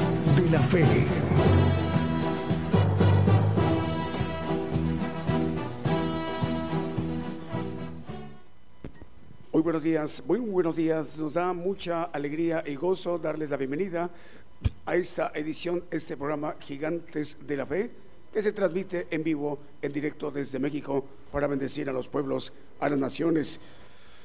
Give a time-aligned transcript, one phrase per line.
[0.00, 0.82] De la Fe.
[9.52, 11.18] Muy buenos días, muy buenos días.
[11.18, 14.08] Nos da mucha alegría y gozo darles la bienvenida
[14.86, 17.90] a esta edición, este programa Gigantes de la Fe,
[18.32, 22.50] que se transmite en vivo, en directo desde México, para bendecir a los pueblos,
[22.80, 23.60] a las naciones.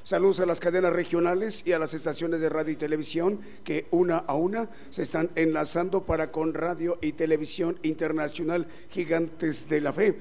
[0.02, 4.18] Saludos a las cadenas regionales y a las estaciones de radio y televisión que una
[4.18, 10.16] a una se están enlazando para con Radio y Televisión Internacional Gigantes de la Fe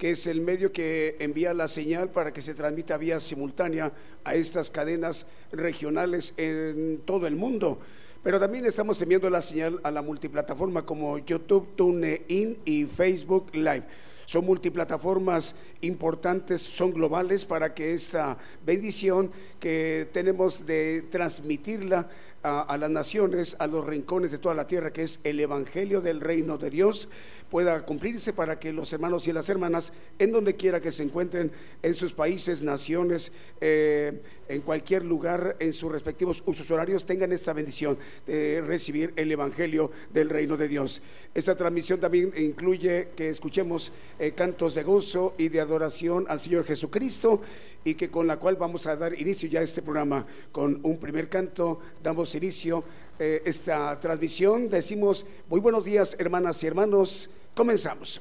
[0.00, 3.92] que es el medio que envía la señal para que se transmita vía simultánea
[4.24, 7.78] a estas cadenas regionales en todo el mundo.
[8.22, 13.84] Pero también estamos enviando la señal a la multiplataforma como YouTube, TuneIn y Facebook Live.
[14.30, 22.08] Son multiplataformas importantes, son globales para que esta bendición que tenemos de transmitirla
[22.44, 26.20] a, las naciones, a los rincones de toda la tierra, que es el Evangelio del
[26.20, 27.08] Reino de Dios,
[27.50, 31.50] pueda cumplirse para que los hermanos y las hermanas, en donde quiera que se encuentren,
[31.82, 37.52] en sus países, naciones, eh, en cualquier lugar, en sus respectivos usos horarios, tengan esta
[37.52, 41.02] bendición de recibir el Evangelio del Reino de Dios.
[41.34, 46.64] Esta transmisión también incluye que escuchemos eh, cantos de gozo y de adoración al Señor
[46.64, 47.40] Jesucristo
[47.84, 50.98] y que con la cual vamos a dar inicio ya a este programa con un
[50.98, 52.84] primer canto, damos inicio
[53.18, 58.20] eh, esta transmisión, decimos muy buenos días hermanas y hermanos, comenzamos.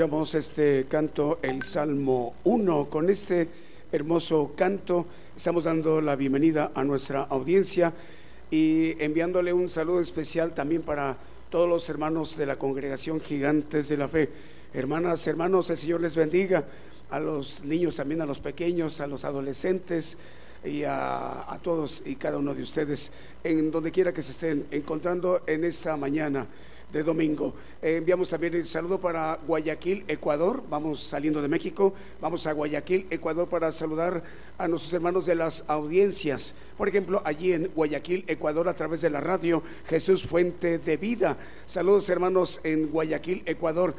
[0.00, 2.88] Escuchamos este canto, el Salmo 1.
[2.88, 3.46] Con este
[3.92, 5.04] hermoso canto
[5.36, 7.92] estamos dando la bienvenida a nuestra audiencia
[8.50, 11.18] y enviándole un saludo especial también para
[11.50, 14.30] todos los hermanos de la congregación Gigantes de la Fe.
[14.72, 16.64] Hermanas, hermanos, el Señor les bendiga.
[17.10, 20.16] A los niños también, a los pequeños, a los adolescentes
[20.64, 23.10] y a, a todos y cada uno de ustedes
[23.44, 26.46] en donde quiera que se estén encontrando en esta mañana
[26.92, 27.54] de domingo.
[27.82, 30.62] Eh, enviamos también el saludo para Guayaquil, Ecuador.
[30.68, 34.22] Vamos saliendo de México, vamos a Guayaquil, Ecuador para saludar
[34.58, 36.54] a nuestros hermanos de las audiencias.
[36.76, 41.36] Por ejemplo, allí en Guayaquil, Ecuador, a través de la radio Jesús Fuente de Vida.
[41.66, 43.94] Saludos hermanos en Guayaquil, Ecuador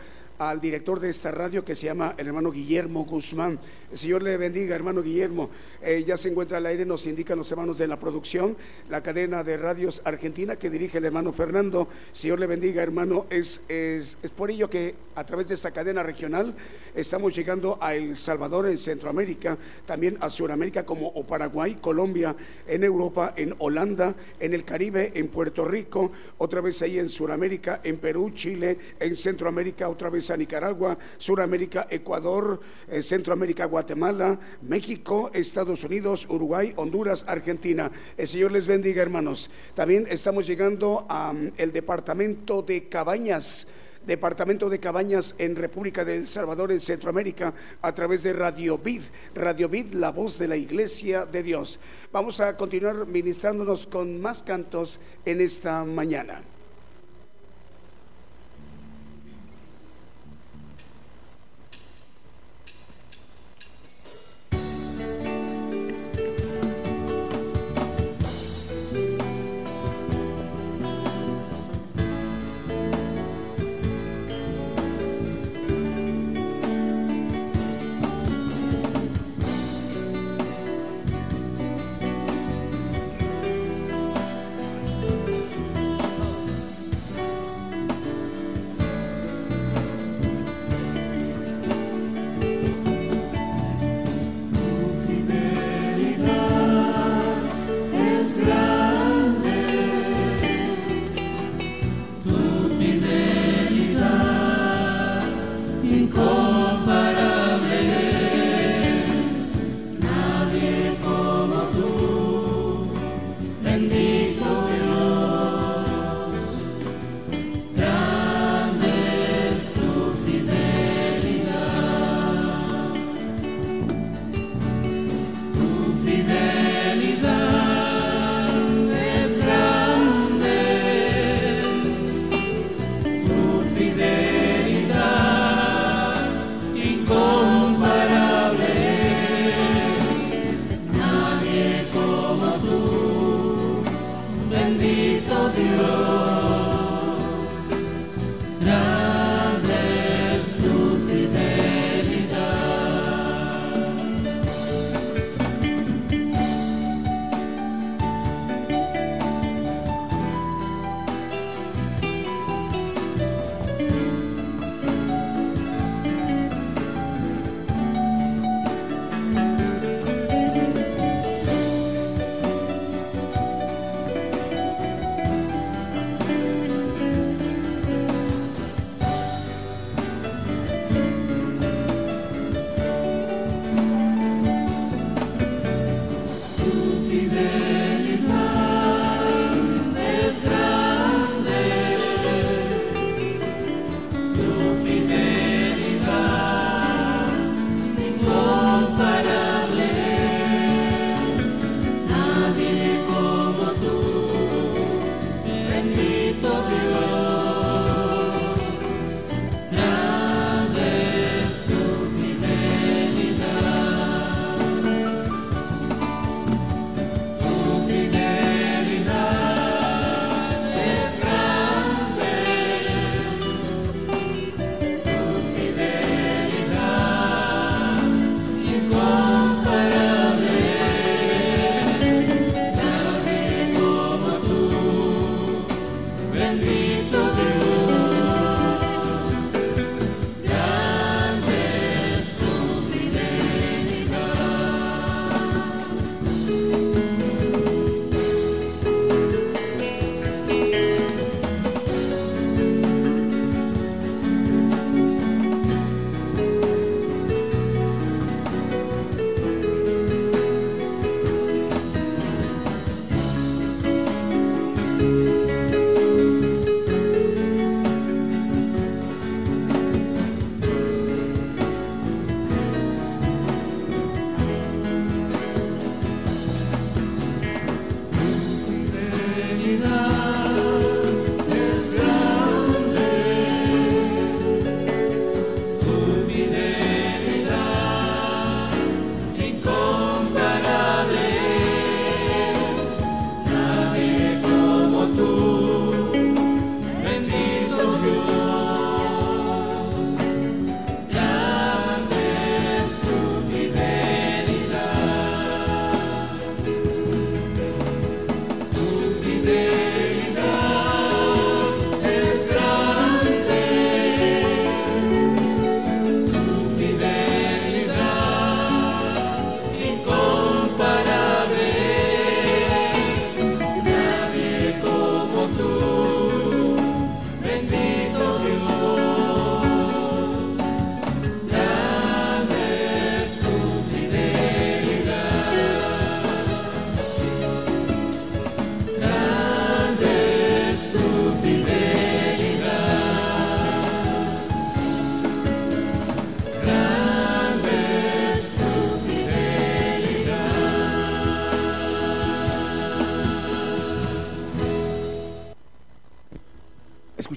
[0.50, 3.60] al director de esta radio que se llama el hermano Guillermo Guzmán.
[3.94, 5.52] Señor le bendiga, hermano Guillermo.
[5.84, 8.58] Eh, ya se encuentra al aire, nos indican los hermanos de la producción,
[8.90, 11.88] la cadena de radios argentina que dirige el hermano Fernando.
[12.12, 13.28] Señor le bendiga, hermano.
[13.30, 16.56] Es, es, es por ello que a través de esta cadena regional
[16.96, 22.36] estamos llegando a El Salvador, en Centroamérica, también a Sudamérica como Paraguay, Colombia,
[22.68, 27.82] en Europa, en Holanda, en el Caribe, en Puerto Rico, otra vez ahí en Sudamérica,
[27.84, 35.84] en Perú, Chile, en Centroamérica, otra vez Nicaragua, Suramérica, Ecuador, eh, Centroamérica, Guatemala, México, Estados
[35.84, 37.92] Unidos, Uruguay, Honduras, Argentina.
[38.18, 39.50] El Señor les bendiga, hermanos.
[39.74, 43.68] También estamos llegando al el departamento de Cabañas.
[44.06, 47.54] Departamento de Cabañas en República de El Salvador, en Centroamérica,
[47.84, 49.04] a través de Radio Vid.
[49.36, 51.80] Radio Vid, la voz de la Iglesia de Dios.
[52.12, 56.42] Vamos a continuar ministrándonos con más cantos en esta mañana.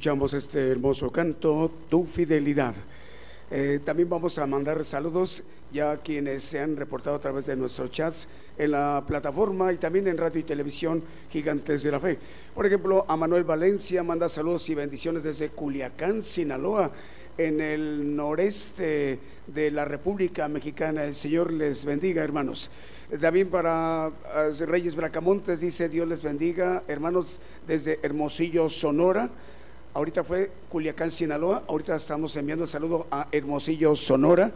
[0.05, 2.75] Escuchamos este hermoso canto, Tu Fidelidad.
[3.51, 5.43] Eh, también vamos a mandar saludos
[5.73, 9.79] ya a quienes se han reportado a través de nuestros chats en la plataforma y
[9.79, 12.19] también en radio y televisión Gigantes de la Fe.
[12.55, 16.91] Por ejemplo, a Manuel Valencia manda saludos y bendiciones desde Culiacán, Sinaloa,
[17.39, 21.05] en el noreste de la República Mexicana.
[21.05, 22.71] El Señor les bendiga, hermanos.
[23.23, 29.31] También para eh, Reyes Bracamontes dice Dios les bendiga, hermanos desde Hermosillo, Sonora.
[29.95, 31.63] Ahorita fue Culiacán, Sinaloa.
[31.69, 34.51] Ahorita estamos enviando saludo a Hermosillo, Sonora.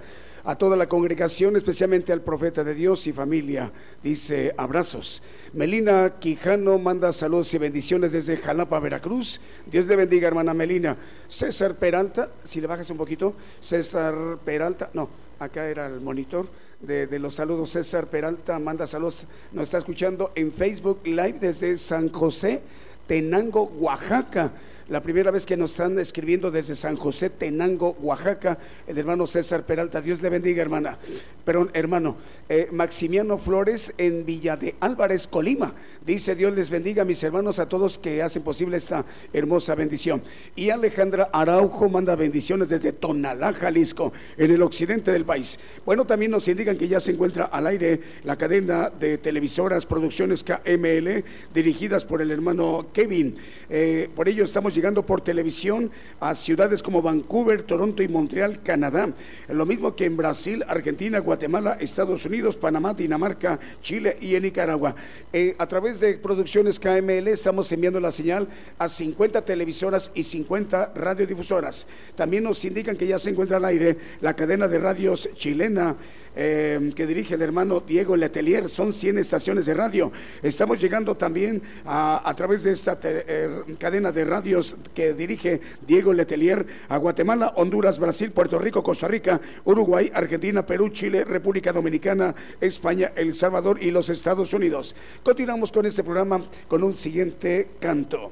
[0.44, 3.70] A toda la congregación, especialmente al profeta de Dios y familia,
[4.02, 5.22] dice abrazos.
[5.52, 9.40] Melina Quijano manda saludos y bendiciones desde Jalapa, Veracruz.
[9.66, 10.96] Dios le bendiga, hermana Melina.
[11.28, 13.34] César Peralta, si le bajas un poquito.
[13.60, 16.48] César Peralta, no, acá era el monitor
[16.80, 17.70] de, los saludos.
[17.70, 22.60] César Peralta manda saludos, nos está escuchando en Facebook Live desde San José,
[23.06, 24.52] Tenango, Oaxaca.
[24.88, 29.66] La primera vez que nos están escribiendo desde San José, Tenango, Oaxaca, el hermano César
[29.66, 30.00] Peralta.
[30.00, 30.96] Dios le bendiga, hermana.
[31.44, 32.16] Perdón, hermano.
[32.48, 35.74] Eh, Maximiano Flores en Villa de Álvarez, Colima.
[36.06, 39.04] Dice Dios les bendiga, mis hermanos, a todos que hacen posible esta
[39.34, 40.22] hermosa bendición.
[40.56, 45.58] Y Alejandra Araujo manda bendiciones desde Tonalá, Jalisco, en el occidente del país.
[45.84, 50.42] Bueno, también nos indican que ya se encuentra al aire la cadena de televisoras, producciones
[50.42, 53.36] KML, dirigidas por el hermano Kevin.
[53.68, 59.10] Eh, por ello estamos llegando por televisión a ciudades como Vancouver, Toronto y Montreal, Canadá.
[59.48, 64.94] Lo mismo que en Brasil, Argentina, Guatemala, Estados Unidos, Panamá, Dinamarca, Chile y en Nicaragua.
[65.32, 68.46] Eh, a través de producciones KML estamos enviando la señal
[68.78, 71.88] a 50 televisoras y 50 radiodifusoras.
[72.14, 75.96] También nos indican que ya se encuentra al aire la cadena de radios chilena
[76.40, 78.68] eh, que dirige el hermano Diego Letelier.
[78.68, 80.12] Son 100 estaciones de radio.
[80.40, 86.64] Estamos llegando también a, través de esta eh, cadena de radios que dirige Diego Letelier
[86.88, 93.12] a Guatemala, Honduras, Brasil, Puerto Rico, Costa Rica, Uruguay, Argentina, Perú, Chile, República Dominicana, España,
[93.16, 94.94] El Salvador y los Estados Unidos.
[95.24, 98.30] Continuamos con este programa con un siguiente canto.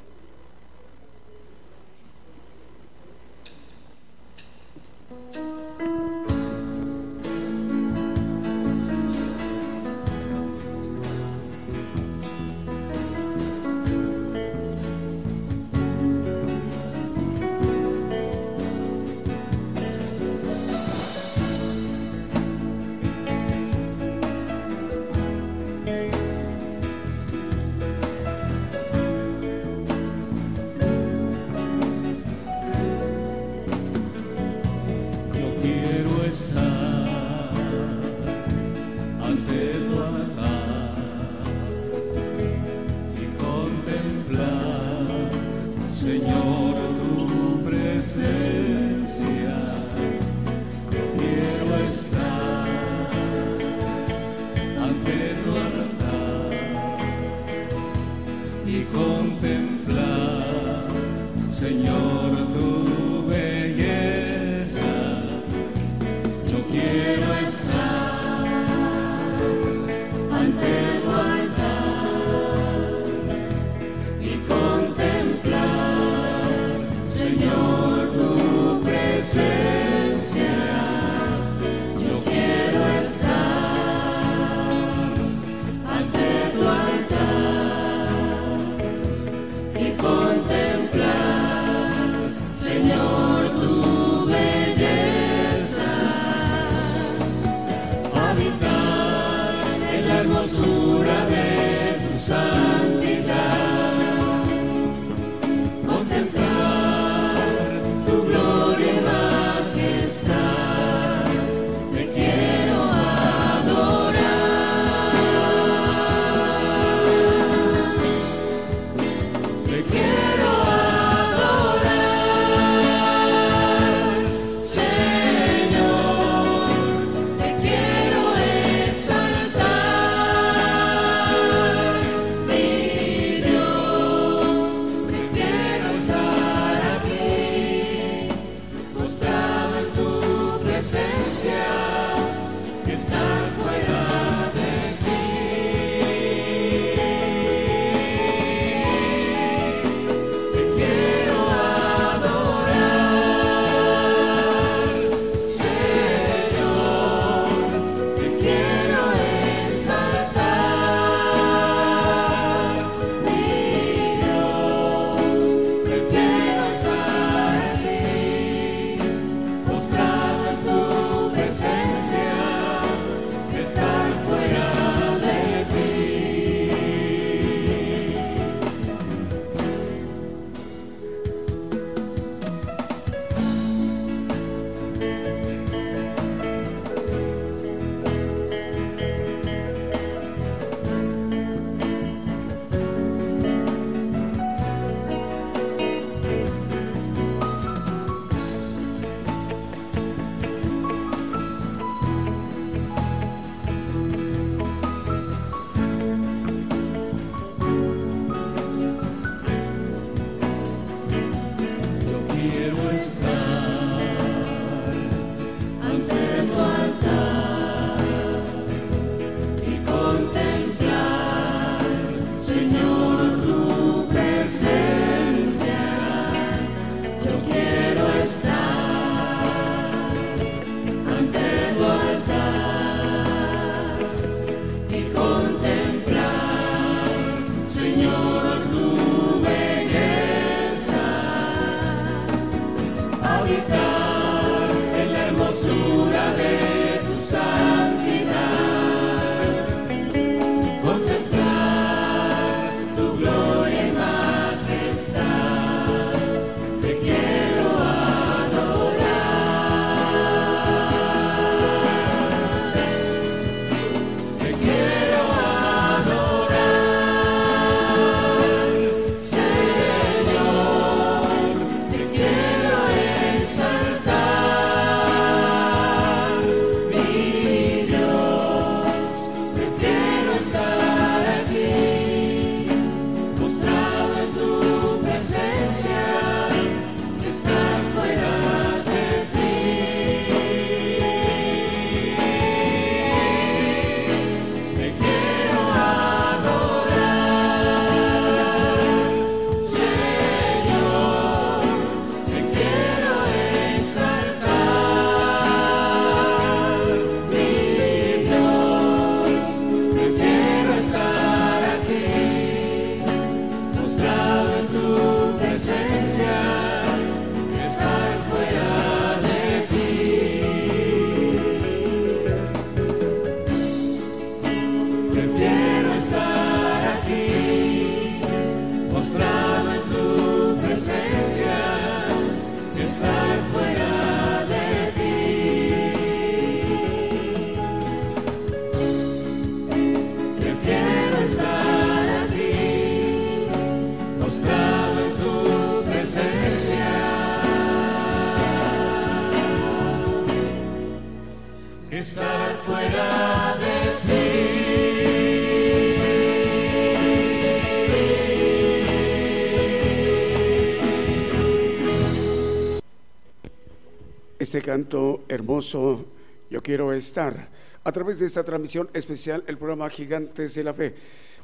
[364.63, 366.07] Canto hermoso,
[366.51, 367.49] yo quiero estar,
[367.85, 370.95] a través de esta transmisión especial, el programa Gigantes de la Fe.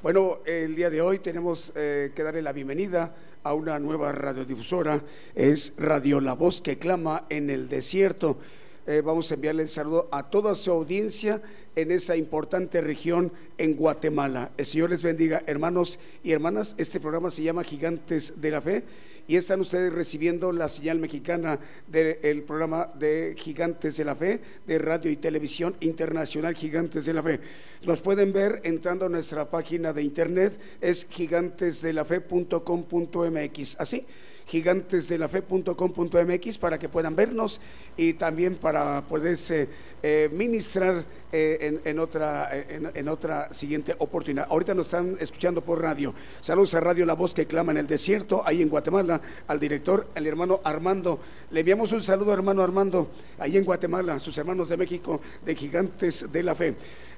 [0.03, 5.03] Bueno, el día de hoy tenemos eh, que darle la bienvenida a una nueva radiodifusora,
[5.35, 8.39] es Radio La Voz que clama en el desierto.
[8.87, 11.41] Eh, vamos a enviarle el saludo a toda su audiencia
[11.77, 14.51] en esa importante región en Guatemala.
[14.57, 16.75] El Señor les bendiga, hermanos y hermanas.
[16.79, 18.83] Este programa se llama Gigantes de la Fe
[19.27, 24.79] y están ustedes recibiendo la señal mexicana del programa de Gigantes de la Fe, de
[24.79, 27.41] Radio y Televisión Internacional Gigantes de la Fe.
[27.85, 34.05] Nos pueden ver entrando a nuestra página de internet, es gigantesdelafe.com.mx, así
[34.47, 37.61] gigantesdelafe.com.mx para que puedan vernos
[37.97, 39.69] y también para poderse
[40.03, 44.47] eh, ministrar eh, en, otra, en, otra siguiente oportunidad.
[44.51, 46.15] Ahorita nos están escuchando por radio.
[46.41, 50.09] Saludos a Radio La Voz que clama en el desierto, ahí en Guatemala, al director,
[50.15, 51.21] el hermano Armando.
[51.51, 55.55] Le enviamos un saludo, hermano Armando, ahí en Guatemala, a sus hermanos de México, de
[55.55, 56.75] Gigantes de la Fe.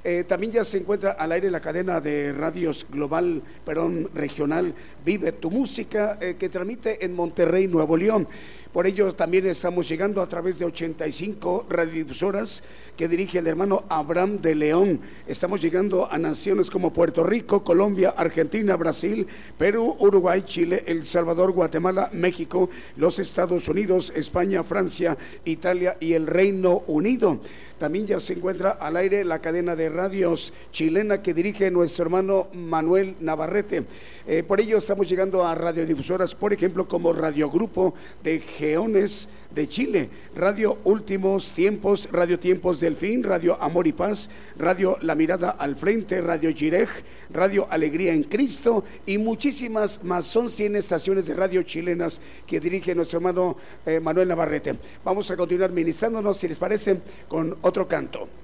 [0.06, 5.32] Eh, también ya se encuentra al aire la cadena de radios global, perdón, regional, Vive
[5.32, 8.28] tu Música, eh, que transmite en Monterrey, Nuevo León.
[8.74, 12.64] Por ello también estamos llegando a través de 85 radiodifusoras
[12.96, 15.00] que dirige el hermano Abraham de León.
[15.28, 21.52] Estamos llegando a naciones como Puerto Rico, Colombia, Argentina, Brasil, Perú, Uruguay, Chile, El Salvador,
[21.52, 27.38] Guatemala, México, los Estados Unidos, España, Francia, Italia y el Reino Unido.
[27.78, 32.48] También ya se encuentra al aire la cadena de radios chilena que dirige nuestro hermano
[32.54, 33.84] Manuel Navarrete.
[34.26, 40.08] Eh, por ello estamos llegando a radiodifusoras, por ejemplo, como Radio Grupo de De Chile,
[40.34, 45.76] Radio Últimos Tiempos, Radio Tiempos del Fin, Radio Amor y Paz, Radio La Mirada al
[45.76, 46.88] Frente, Radio Girej,
[47.30, 50.24] Radio Alegría en Cristo y muchísimas más.
[50.24, 54.76] Son 100 estaciones de radio chilenas que dirige nuestro hermano eh, Manuel Navarrete.
[55.04, 58.43] Vamos a continuar ministrándonos, si les parece, con otro canto.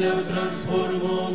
[0.00, 1.31] Transformó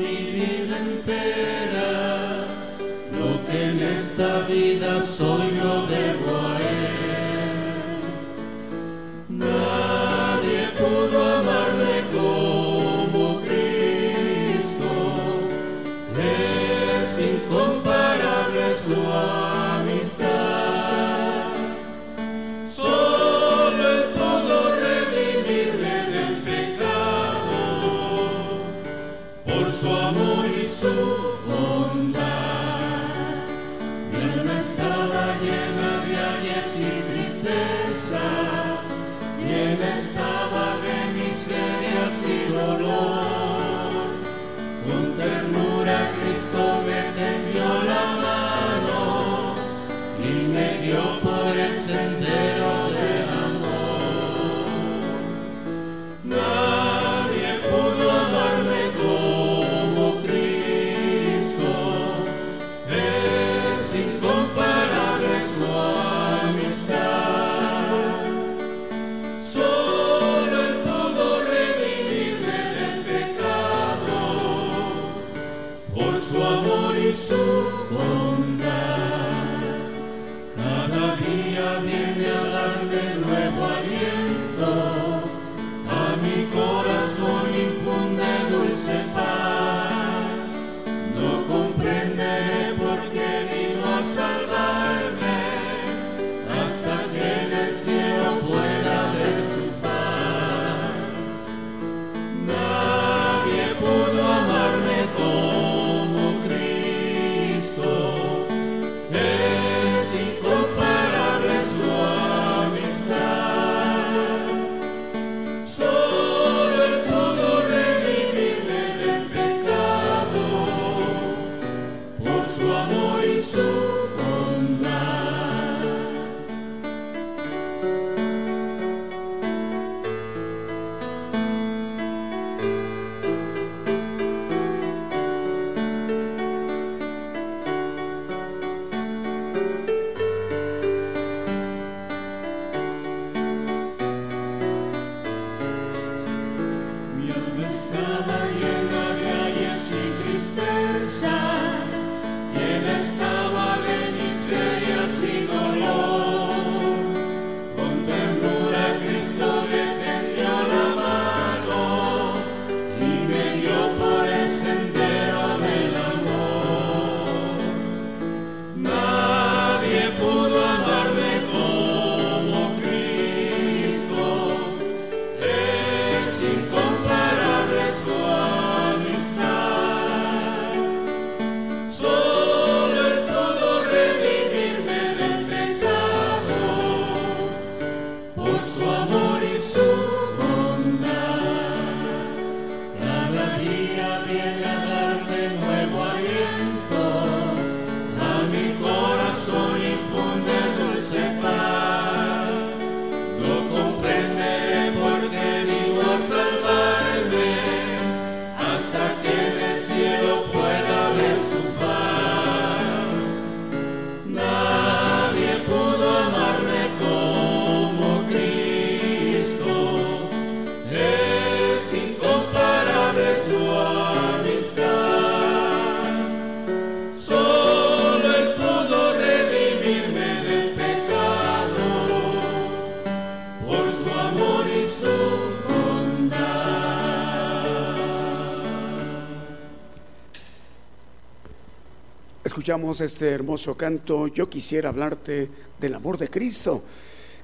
[242.67, 245.47] escuchamos este hermoso canto, Yo quisiera hablarte
[245.79, 246.83] del amor de Cristo.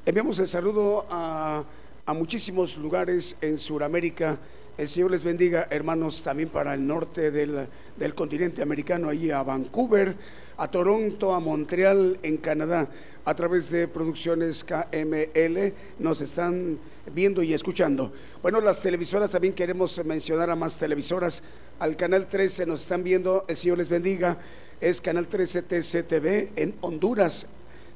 [0.05, 1.63] Enviamos el saludo a,
[2.07, 4.37] muchísimos lugares en Sudamérica.
[4.77, 9.43] El Señor les bendiga, hermanos, también para el norte del, del continente americano, ahí a
[9.43, 10.15] Vancouver,
[10.57, 12.87] a Toronto, a Montreal, en Canadá,
[13.25, 16.77] a través de producciones KML, nos están
[17.13, 18.11] viendo y escuchando.
[18.41, 21.43] Bueno, las televisoras también queremos mencionar a más televisoras.
[21.79, 24.37] Al canal 13 nos están viendo, el Señor les bendiga
[24.83, 27.47] es Canal 13 TCTV en Honduras.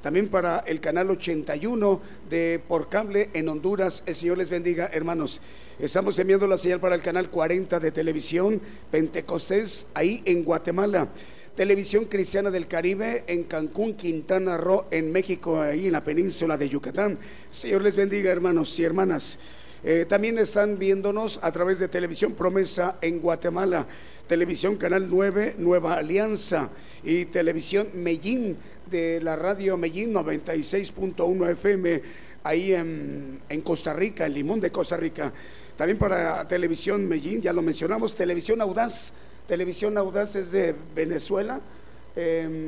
[0.02, 4.04] También para el canal 81 de Por Cable en Honduras.
[4.06, 5.42] El Señor les bendiga, hermanos.
[5.80, 11.10] Estamos enviando la señal para el canal 40 de televisión Pentecostés, ahí en Guatemala.
[11.56, 16.70] Televisión Cristiana del Caribe en Cancún, Quintana Roo, en México, ahí en la península de
[16.70, 17.18] Yucatán.
[17.50, 19.40] Señor les bendiga, hermanos y hermanas.
[19.84, 23.88] Eh, también están viéndonos a través de Televisión Promesa en Guatemala.
[24.28, 26.70] Televisión Canal 9, Nueva Alianza
[27.04, 28.58] y Televisión Medellín
[28.90, 32.02] de la radio Medellín 96.1 FM
[32.44, 35.32] ahí en, Costa Rica, en Limón de Costa Rica.
[35.76, 39.14] También para Televisión Medellín, ya lo mencionamos, Televisión Audaz.
[39.48, 41.62] Televisión Audaz es de Venezuela,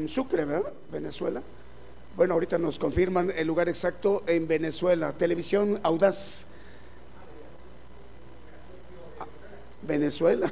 [0.08, 0.73] Sucre, ¿verdad?
[0.91, 1.41] Venezuela.
[2.15, 5.13] Bueno, ahorita nos confirman el lugar exacto en Venezuela.
[5.13, 6.45] Televisión Audaz.
[9.82, 10.51] Venezuela.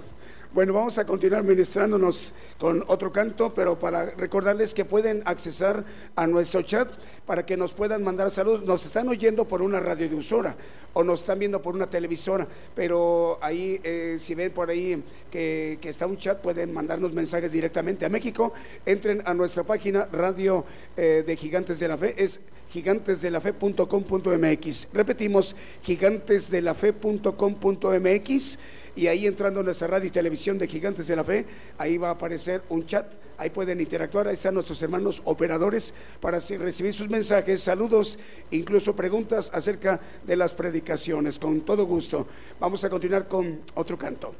[0.57, 6.25] Bueno, vamos a continuar ministrándonos con otro canto, pero para recordarles que pueden accesar a
[6.25, 6.89] nuestro chat
[7.27, 8.63] para que nos puedan mandar saludos.
[8.63, 10.57] Nos están oyendo por una radiodifusora
[10.93, 15.77] o nos están viendo por una televisora, pero ahí, eh, si ven por ahí que,
[15.79, 18.51] que, está un chat, pueden mandarnos mensajes directamente a México.
[18.83, 20.65] Entren a nuestra página Radio
[20.95, 22.39] eh, de Gigantes de la Fe, es
[22.71, 24.87] gigantesdelafe.com.mx.
[24.91, 28.57] Repetimos, gigantesdelafe.com.mx
[28.97, 31.45] y ahí entrando en nuestra radio y televisión de Gigantes de la Fe,
[31.77, 33.05] ahí va a aparecer un chat,
[33.37, 38.17] ahí pueden interactuar, ahí están nuestros hermanos operadores para recibir sus mensajes, saludos,
[38.49, 42.25] incluso preguntas acerca de las predicaciones, con todo gusto.
[42.59, 44.33] Vamos a continuar con otro canto.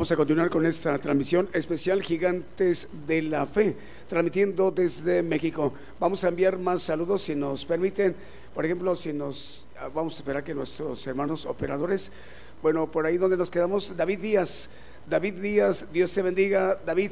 [0.00, 3.76] Vamos a continuar con esta transmisión especial Gigantes de la Fe,
[4.08, 5.74] transmitiendo desde México.
[5.98, 8.16] Vamos a enviar más saludos si nos permiten.
[8.54, 12.10] Por ejemplo, si nos ah, vamos a esperar que nuestros hermanos operadores,
[12.62, 14.70] bueno, por ahí donde nos quedamos, David Díaz,
[15.06, 17.10] David Díaz, Dios te bendiga, David.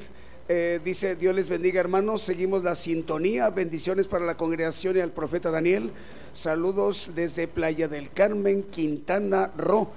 [0.48, 5.12] Eh, dice, Dios les bendiga hermanos, seguimos la sintonía, bendiciones para la congregación y al
[5.12, 5.92] profeta Daniel.
[6.32, 9.90] Saludos desde Playa del Carmen, Quintana Roo.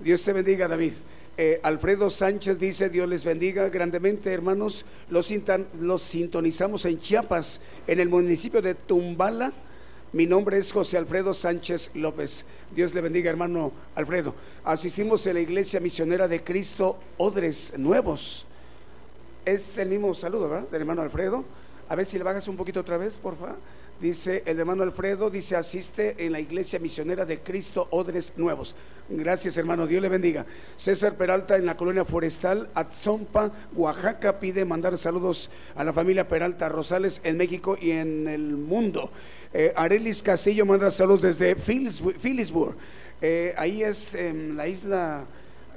[0.00, 0.94] Dios te bendiga David.
[1.40, 4.84] Eh, Alfredo Sánchez dice, Dios les bendiga grandemente, hermanos.
[5.08, 5.32] Los,
[5.78, 9.52] los sintonizamos en Chiapas, en el municipio de Tumbala.
[10.12, 12.44] Mi nombre es José Alfredo Sánchez López.
[12.74, 14.34] Dios le bendiga, hermano Alfredo.
[14.64, 18.44] Asistimos a la iglesia misionera de Cristo Odres Nuevos.
[19.44, 20.68] Es el mismo saludo, ¿verdad?
[20.70, 21.44] Del hermano Alfredo.
[21.88, 23.58] A ver si le bajas un poquito otra vez, por favor.
[24.00, 28.76] Dice el hermano Alfredo, dice, asiste en la iglesia misionera de Cristo Odres Nuevos.
[29.08, 30.46] Gracias hermano, Dios le bendiga.
[30.76, 36.68] César Peralta en la colonia forestal, Atzompa, Oaxaca, pide mandar saludos a la familia Peralta
[36.68, 39.10] Rosales en México y en el mundo.
[39.52, 42.76] Eh, Arelis Castillo manda saludos desde Phillipsburg.
[43.20, 45.24] Eh, ahí es en la isla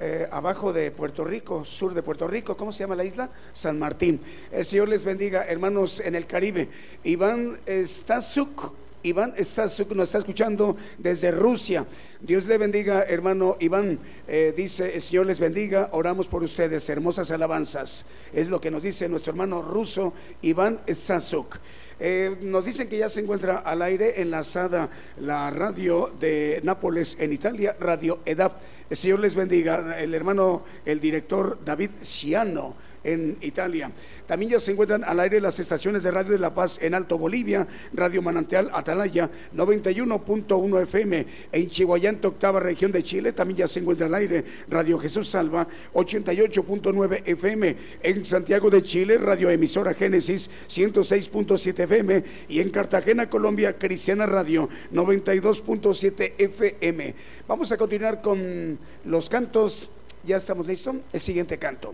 [0.03, 2.57] eh, abajo de Puerto Rico, sur de Puerto Rico.
[2.57, 3.29] ¿Cómo se llama la isla?
[3.53, 4.19] San Martín.
[4.51, 6.69] El Señor les bendiga, hermanos en el Caribe.
[7.03, 8.73] Iván Stasuk.
[9.03, 11.85] Iván Stasuk nos está escuchando desde Rusia.
[12.19, 13.99] Dios le bendiga, hermano Iván.
[14.27, 18.05] Eh, dice, el Señor les bendiga, oramos por ustedes, hermosas alabanzas.
[18.33, 21.59] Es lo que nos dice nuestro hermano ruso, Iván Stasuk.
[22.03, 24.89] Eh, nos dicen que ya se encuentra al aire enlazada
[25.19, 28.53] la radio de Nápoles en Italia, Radio EDAP.
[28.91, 29.97] El Señor les bendiga.
[29.97, 33.91] El hermano, el director David Ciano en Italia.
[34.27, 37.17] También ya se encuentran al aire las estaciones de Radio de La Paz en Alto
[37.17, 43.79] Bolivia, Radio Manantial Atalaya 91.1 FM, en Chihuayante, octava región de Chile, también ya se
[43.79, 50.49] encuentra al aire Radio Jesús Salva 88.9 FM, en Santiago de Chile, Radio Emisora Génesis
[50.69, 57.15] 106.7 FM y en Cartagena, Colombia, Cristiana Radio 92.7 FM.
[57.47, 59.89] Vamos a continuar con los cantos.
[60.23, 60.95] ¿Ya estamos listos?
[61.11, 61.93] El siguiente canto.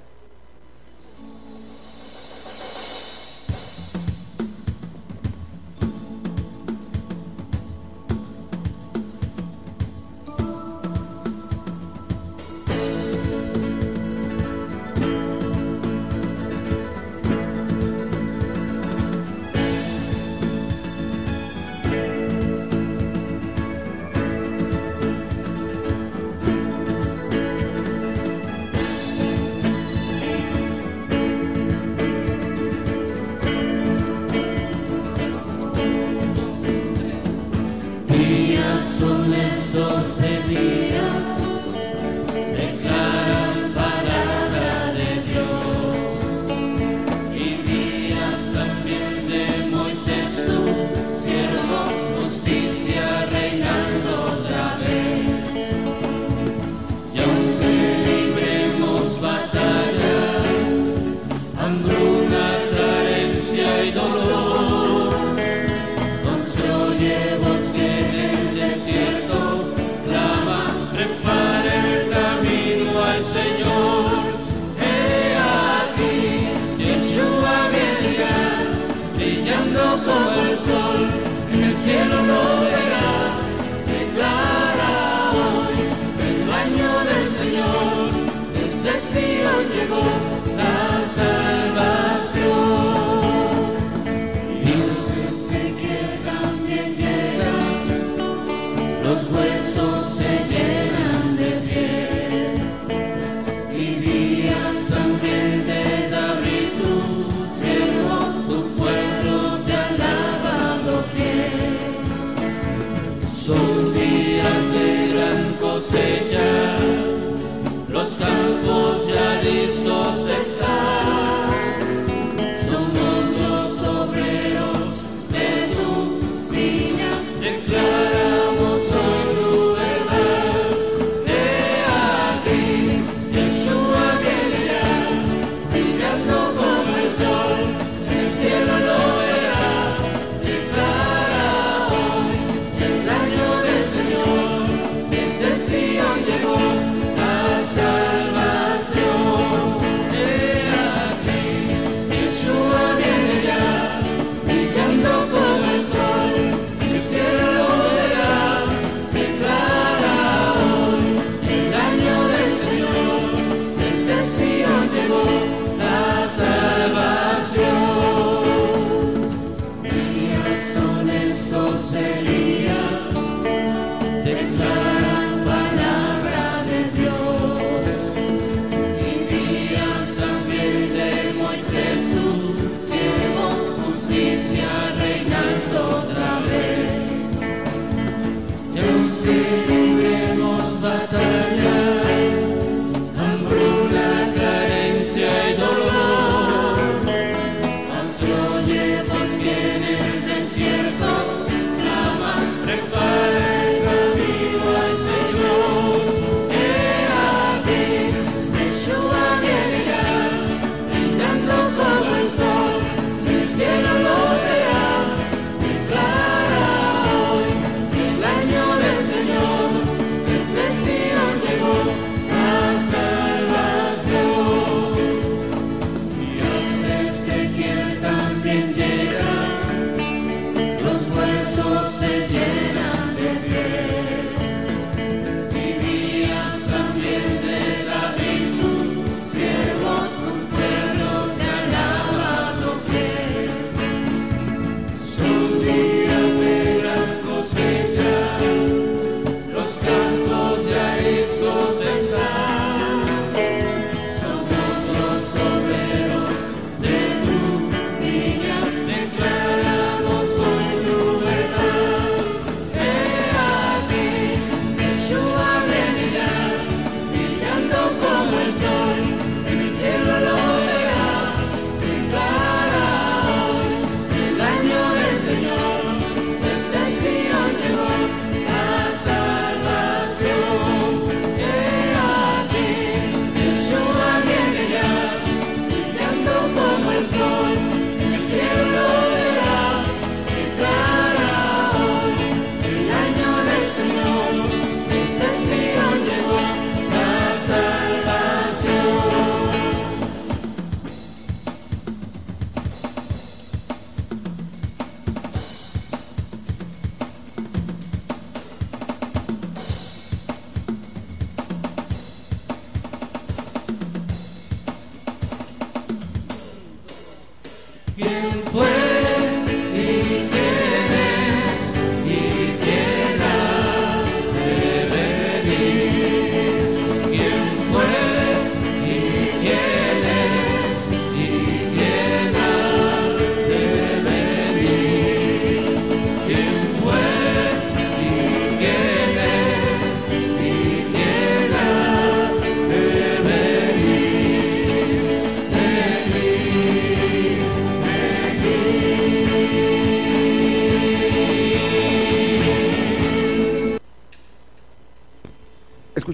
[79.68, 81.08] brillando como el sol,
[81.52, 82.87] en el cielo no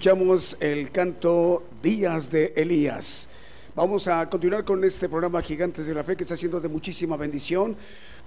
[0.04, 3.30] escuchamos el canto Días de Elías.
[3.74, 7.16] Vamos a continuar con este programa Gigantes de la Fe que está siendo de muchísima
[7.16, 7.78] bendición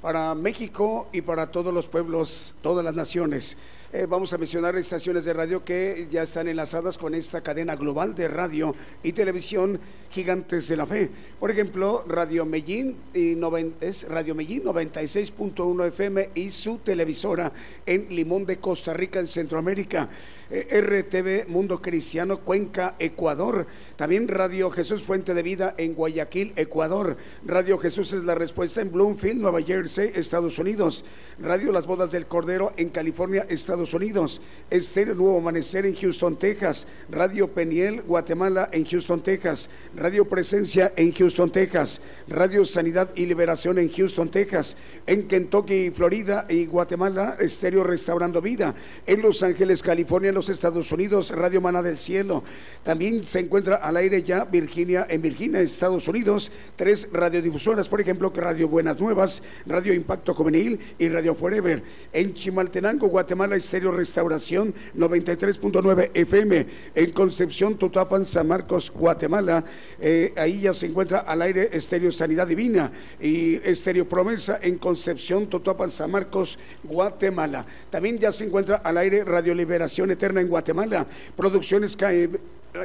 [0.00, 3.58] para México y para todos los pueblos, todas las naciones.
[3.92, 8.14] Eh, vamos a mencionar estaciones de radio que ya están enlazadas con esta cadena global
[8.14, 9.78] de radio y televisión
[10.10, 11.10] gigantes de la fe.
[11.38, 13.36] Por ejemplo, Radio Medellín, y
[13.80, 17.52] es Radio Medellín 96.1 FM y su televisora
[17.84, 20.08] en Limón de Costa Rica, en Centroamérica.
[20.48, 23.66] Eh, RTV Mundo Cristiano, Cuenca, Ecuador.
[23.96, 27.16] También Radio Jesús Fuente de Vida en Guayaquil, Ecuador.
[27.44, 31.04] Radio Jesús es la respuesta en Bloomfield, Nueva Jersey, Estados Unidos.
[31.40, 34.40] Radio Las Bodas del Cordero en California, Estados Unidos.
[34.70, 36.86] Estéreo Nuevo Amanecer en Houston, Texas.
[37.10, 39.68] Radio Peniel, Guatemala en Houston, Texas.
[39.96, 42.00] Radio Presencia en Houston, Texas.
[42.28, 44.76] Radio Sanidad y Liberación en Houston, Texas.
[45.08, 48.76] En Kentucky, Florida y Guatemala, Estéreo Restaurando Vida.
[49.08, 52.44] En Los Ángeles, California, los Estados Unidos, Radio Mana del Cielo.
[52.82, 58.30] También se encuentra al aire ya Virginia, en Virginia, Estados Unidos, tres radiodifusoras, por ejemplo,
[58.36, 61.82] Radio Buenas Nuevas, Radio Impacto Juvenil y Radio Forever.
[62.12, 66.66] En Chimaltenango, Guatemala, Estéreo Restauración 93.9 FM.
[66.94, 69.64] En Concepción, Totapan, San Marcos, Guatemala,
[69.98, 75.46] eh, ahí ya se encuentra al aire Estéreo Sanidad Divina y Estéreo Promesa en Concepción,
[75.46, 77.64] Totapan, San Marcos, Guatemala.
[77.88, 81.06] También ya se encuentra al aire Radio Liberación Eterna en Guatemala,
[81.36, 81.96] Producciones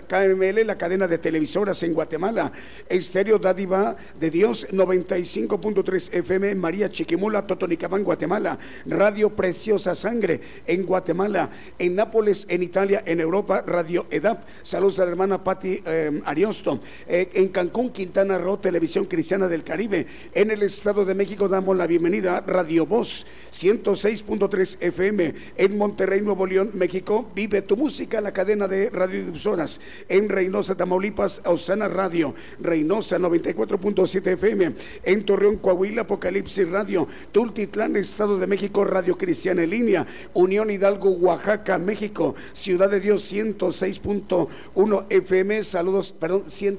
[0.07, 2.51] KML, la cadena de televisoras en Guatemala,
[2.87, 11.49] Estéreo Dádiva de Dios 95.3 FM, María Chiquimula, Totonicabán, Guatemala, Radio Preciosa Sangre en Guatemala,
[11.77, 14.43] en Nápoles, en Italia, en Europa, Radio EDAP.
[14.61, 16.79] Saludos a la hermana Patti eh, Ariosto.
[17.07, 20.07] Eh, en Cancún, Quintana Roo, Televisión Cristiana del Caribe.
[20.33, 25.35] En el Estado de México damos la bienvenida a Radio Voz 106.3 FM.
[25.57, 29.80] En Monterrey, Nuevo León, México, Vive tu música, la cadena de radiodifusoras.
[30.09, 34.75] En Reynosa, Tamaulipas, Osana Radio, Reynosa 94.7 FM.
[35.03, 37.07] En Torreón, Coahuila, Apocalipsis Radio.
[37.31, 40.07] Tultitlán, Estado de México, Radio Cristiana en línea.
[40.33, 42.35] Unión Hidalgo, Oaxaca, México.
[42.53, 45.63] Ciudad de Dios 106.1 FM.
[45.63, 46.71] Saludos, perdón, 100.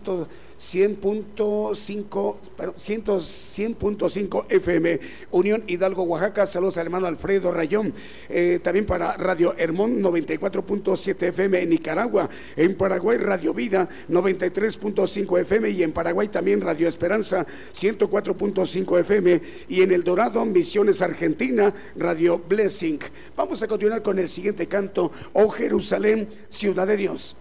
[0.63, 2.37] 100.5
[2.77, 5.01] 100.5 FM,
[5.33, 6.47] Unión Hidalgo, Oaxaca.
[6.47, 7.93] Saludos al hermano Alfredo Rayón.
[8.29, 12.31] Eh, también para Radio Hermón 94.7 FM en Nicaragua.
[12.55, 15.71] En Paraguay, Radio Vida 93.5 FM.
[15.71, 17.45] Y en Paraguay también Radio Esperanza
[17.75, 19.43] 104.5 FM.
[19.69, 23.01] Y en El Dorado, Misiones Argentina, Radio Blessing.
[23.37, 27.35] Vamos a continuar con el siguiente canto, Oh Jerusalén, Ciudad de Dios.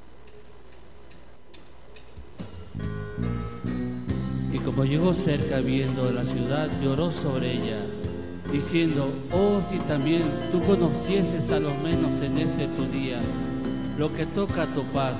[4.66, 7.80] Como llegó cerca viendo la ciudad, lloró sobre ella,
[8.52, 13.20] diciendo, oh si también tú conocieses a lo menos en este tu día
[13.98, 15.18] lo que toca a tu paz,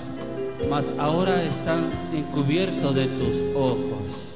[0.70, 4.31] mas ahora están encubiertos de tus ojos.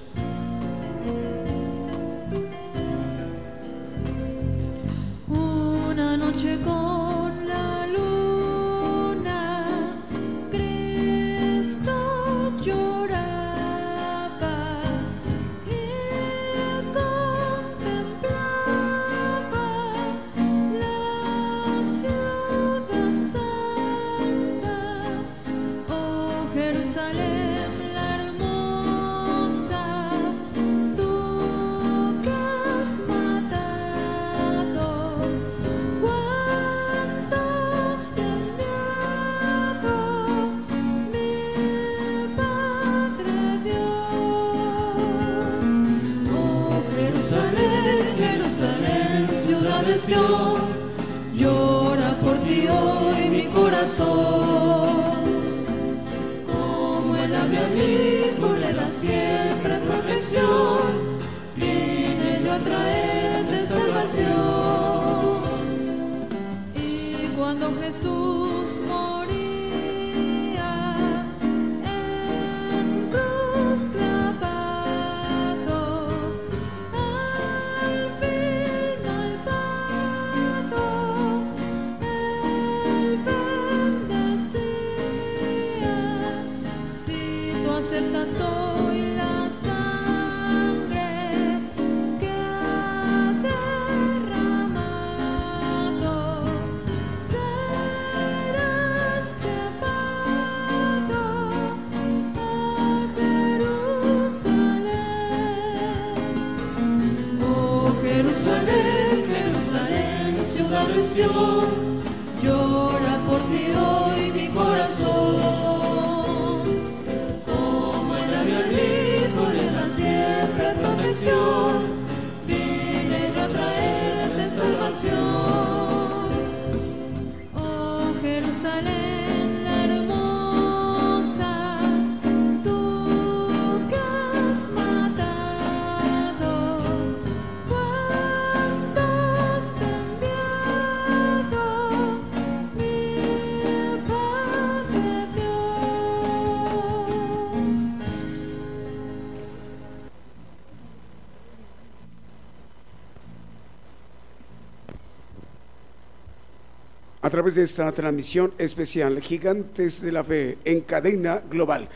[157.36, 161.90] Través de esta transmisión especial Gigantes de la Fe en cadena global.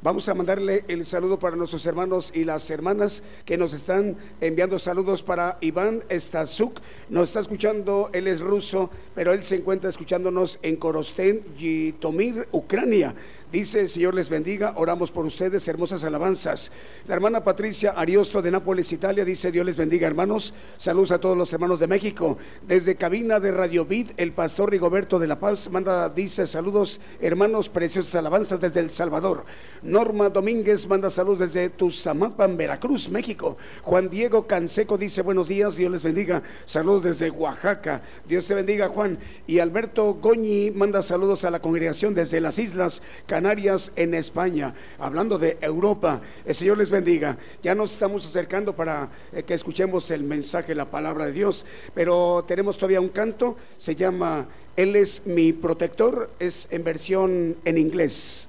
[0.00, 4.78] Vamos a mandarle el saludo para nuestros hermanos y las hermanas que nos están enviando
[4.78, 6.80] saludos para Iván Stasuk.
[7.10, 13.14] Nos está escuchando, él es ruso, pero él se encuentra escuchándonos en Korostén, Yitomir, Ucrania.
[13.54, 16.72] Dice, el Señor les bendiga, oramos por ustedes, hermosas alabanzas.
[17.06, 20.52] La hermana Patricia Ariosto de Nápoles, Italia, dice, Dios les bendiga, hermanos.
[20.76, 22.36] Saludos a todos los hermanos de México.
[22.66, 27.68] Desde cabina de Radio Vid, el pastor Rigoberto de la Paz manda, dice, saludos, hermanos,
[27.68, 29.44] preciosas alabanzas desde El Salvador.
[29.84, 33.56] Norma Domínguez manda saludos desde Tuzamapan, Veracruz, México.
[33.82, 36.42] Juan Diego Canseco dice, buenos días, Dios les bendiga.
[36.64, 38.02] Saludos desde Oaxaca.
[38.26, 39.03] Dios te bendiga, Juan.
[39.46, 45.38] Y Alberto Goñi manda saludos a la congregación desde las Islas Canarias en España, hablando
[45.38, 46.20] de Europa.
[46.44, 47.36] El Señor les bendiga.
[47.62, 52.44] Ya nos estamos acercando para eh, que escuchemos el mensaje, la palabra de Dios, pero
[52.46, 58.48] tenemos todavía un canto, se llama Él es mi protector, es en versión en inglés.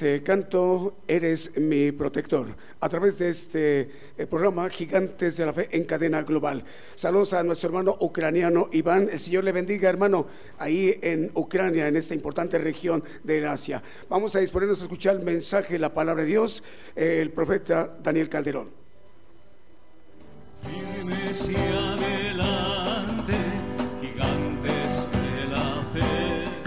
[0.00, 2.46] Este canto Eres mi protector
[2.80, 6.64] a través de este eh, programa Gigantes de la Fe en cadena global.
[6.94, 9.10] Saludos a nuestro hermano ucraniano Iván.
[9.12, 10.26] El Señor le bendiga, hermano,
[10.58, 13.82] ahí en Ucrania, en esta importante región de Asia.
[14.08, 16.64] Vamos a disponernos a escuchar el mensaje, la palabra de Dios,
[16.96, 18.70] eh, el profeta Daniel Calderón.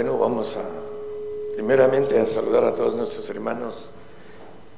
[0.00, 0.62] Bueno, vamos a
[1.54, 3.90] primeramente a saludar a todos nuestros hermanos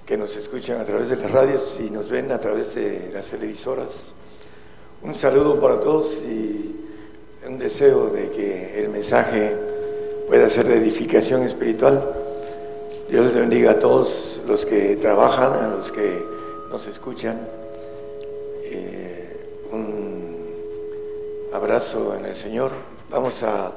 [0.04, 3.30] que nos escuchan a través de las radios y nos ven a través de las
[3.30, 4.14] televisoras.
[5.00, 6.74] Un saludo para todos y
[7.46, 9.56] un deseo de que el mensaje
[10.26, 12.02] pueda ser de edificación espiritual.
[13.08, 16.20] Dios les bendiga a todos los que trabajan, a los que
[16.68, 17.46] nos escuchan.
[18.64, 19.36] Eh,
[19.70, 20.46] un
[21.52, 22.72] abrazo en el Señor.
[23.08, 23.70] Vamos a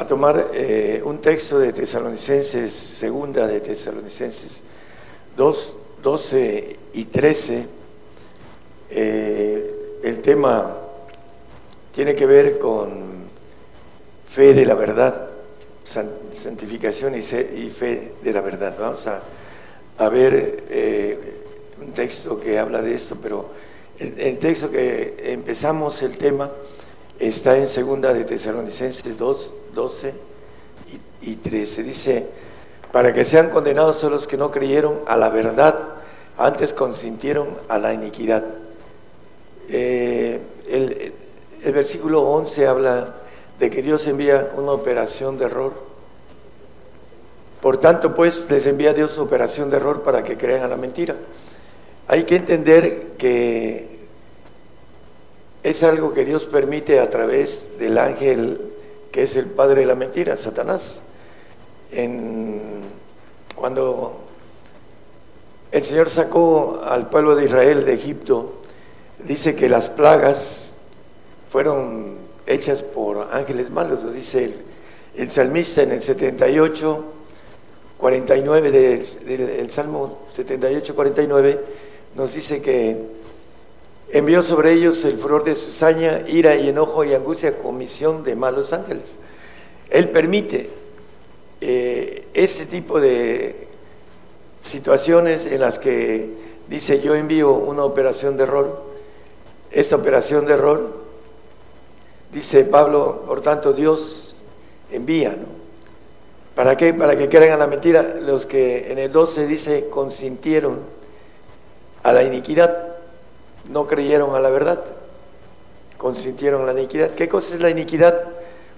[0.00, 4.62] a tomar eh, un texto de Tesalonicenses, segunda de Tesalonicenses
[5.36, 7.66] 2, 12 y 13.
[8.92, 10.74] Eh, el tema
[11.94, 12.88] tiene que ver con
[14.26, 15.28] fe de la verdad,
[15.84, 18.74] santificación y, fe de la verdad.
[18.80, 21.18] Vamos a, ver eh,
[21.78, 23.50] un texto que habla de esto, pero
[23.98, 26.50] el, texto que empezamos el tema
[27.18, 30.14] está en segunda de Tesalonicenses 2, 12
[31.22, 31.82] y, 13.
[31.82, 32.26] Dice,
[32.92, 35.88] para que sean condenados son los que no creyeron a la verdad,
[36.38, 38.44] antes consintieron a la iniquidad.
[39.68, 41.12] Eh, el,
[41.72, 43.14] versículo 11 habla
[43.58, 45.74] de que Dios envía una operación de error.
[47.60, 51.14] Por tanto, pues les envía Dios operación de error para que crean a la mentira.
[52.08, 54.00] Hay que entender que
[55.62, 58.69] es algo que Dios permite a través del ángel
[59.10, 61.02] que es el padre de la mentira, Satanás.
[63.56, 64.20] cuando
[65.72, 68.60] el Señor sacó al pueblo de Israel de Egipto,
[69.24, 70.72] dice que las plagas
[71.50, 74.50] fueron hechas por ángeles malos, lo dice
[75.16, 77.04] el, salmista en el 78,
[77.98, 81.60] 49 del, Salmo 78, 49,
[82.16, 83.19] nos dice que
[84.12, 88.34] Envió sobre ellos el furor de su saña, ira y enojo y angustia, comisión de
[88.34, 89.16] malos ángeles.
[89.88, 90.68] Él permite
[91.60, 93.68] eh, este tipo de
[94.62, 96.28] situaciones en las que
[96.68, 98.82] dice yo envío una operación de error.
[99.70, 100.90] Esta operación de error,
[102.32, 104.34] dice Pablo, por tanto Dios
[104.90, 105.60] envía, ¿no?
[106.56, 106.92] ¿Para qué?
[106.92, 110.80] Para que crean a la mentira los que en el 12 dice consintieron
[112.02, 112.89] a la iniquidad
[113.70, 114.82] no creyeron a la verdad,
[115.96, 117.10] consintieron la iniquidad.
[117.10, 118.24] ¿Qué cosa es la iniquidad?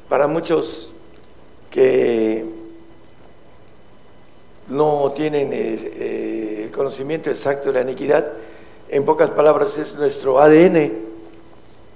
[0.08, 0.92] Para muchos
[1.70, 2.44] que
[4.68, 8.32] no tienen eh, eh, el conocimiento exacto de la iniquidad,
[8.88, 10.92] en pocas palabras es nuestro ADN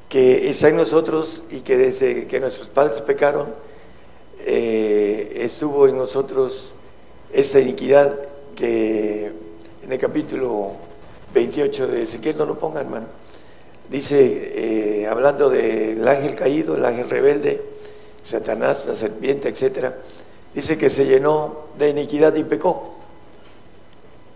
[0.08, 3.48] que está en nosotros y que desde que nuestros padres pecaron,
[4.40, 6.72] eh, estuvo en nosotros
[7.32, 8.16] esta iniquidad
[8.54, 9.32] que
[9.84, 10.72] en el capítulo
[11.36, 13.06] 28 de Ezequiel, no lo pongan, hermano.
[13.90, 17.62] Dice, eh, hablando del ángel caído, el ángel rebelde,
[18.24, 19.92] Satanás, la serpiente, etc.,
[20.54, 22.94] dice que se llenó de iniquidad y pecó.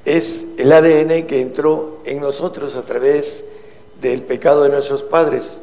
[0.05, 3.45] Es el ADN que entró en nosotros a través
[4.03, 5.59] del pecado de nuestros padres.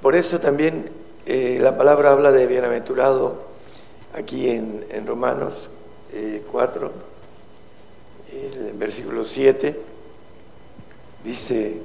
[0.00, 0.90] Por eso también
[1.26, 3.34] eh, la palabra habla de bienaventurado
[4.14, 5.70] aquí en, Romanos
[6.52, 6.92] 4,
[8.30, 9.91] eh, el versículo 7
[11.24, 11.78] dice,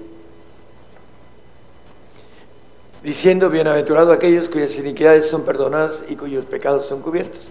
[3.04, 7.50] diciendo, bienaventurado aquellos cuyas iniquidades son perdonadas y cuyos pecados son cubiertos.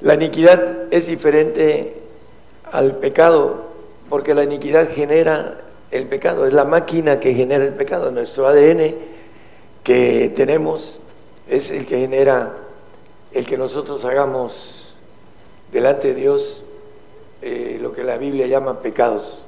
[0.00, 1.96] La iniquidad es diferente
[2.70, 3.72] al pecado
[4.08, 5.58] porque la iniquidad genera
[5.90, 8.10] el pecado, es la máquina que genera el pecado.
[8.10, 8.94] Nuestro ADN
[9.84, 11.00] que tenemos
[11.48, 12.56] es el que genera
[13.32, 14.96] el que nosotros hagamos
[15.70, 16.64] delante de Dios
[17.40, 19.42] eh, lo que la Biblia llama pecados.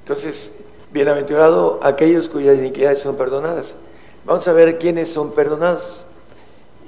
[0.00, 0.52] Entonces,
[0.92, 3.76] Bienaventurado aquellos cuyas iniquidades son perdonadas.
[4.24, 6.04] Vamos a ver quiénes son perdonados.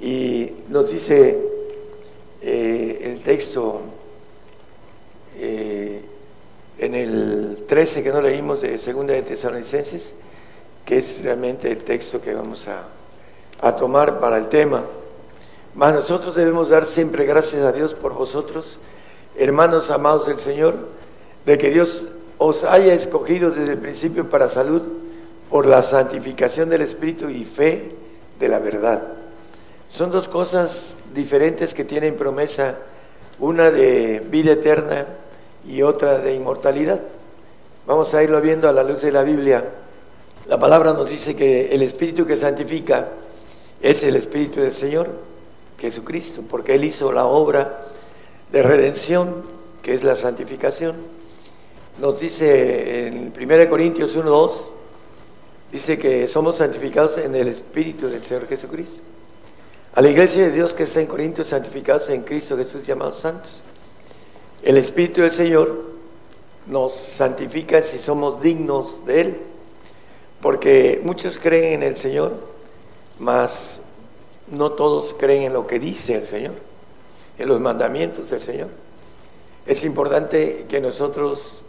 [0.01, 1.39] Y nos dice
[2.41, 3.79] eh, el texto
[5.39, 6.01] eh,
[6.77, 10.15] en el 13 que no leímos de Segunda de Tesalonicenses,
[10.85, 12.83] que es realmente el texto que vamos a,
[13.65, 14.83] a tomar para el tema.
[15.75, 18.79] Mas nosotros debemos dar siempre gracias a Dios por vosotros,
[19.37, 20.75] hermanos amados del Señor,
[21.45, 22.07] de que Dios
[22.37, 24.81] os haya escogido desde el principio para salud
[25.49, 27.89] por la santificación del Espíritu y fe
[28.39, 29.01] de la verdad.
[29.89, 32.75] Son dos cosas diferentes que tienen promesa,
[33.39, 35.05] una de vida eterna
[35.67, 37.01] y otra de inmortalidad.
[37.85, 39.63] Vamos a irlo viendo a la luz de la Biblia.
[40.47, 43.09] La palabra nos dice que el Espíritu que santifica
[43.81, 45.09] es el Espíritu del Señor
[45.77, 47.81] Jesucristo, porque Él hizo la obra
[48.51, 49.43] de redención,
[49.81, 50.95] que es la santificación.
[51.99, 54.51] Nos dice en 1 Corintios 1.2,
[55.71, 59.01] dice que somos santificados en el Espíritu del Señor Jesucristo.
[59.93, 63.61] A la iglesia de Dios que está en Corintios, santificados en Cristo Jesús, llamados santos.
[64.63, 65.83] El Espíritu del Señor
[66.65, 69.37] nos santifica si somos dignos de Él,
[70.41, 72.33] porque muchos creen en el Señor,
[73.19, 73.81] mas
[74.47, 76.53] no todos creen en lo que dice el Señor,
[77.37, 78.69] en los mandamientos del Señor.
[79.67, 81.62] Es importante que nosotros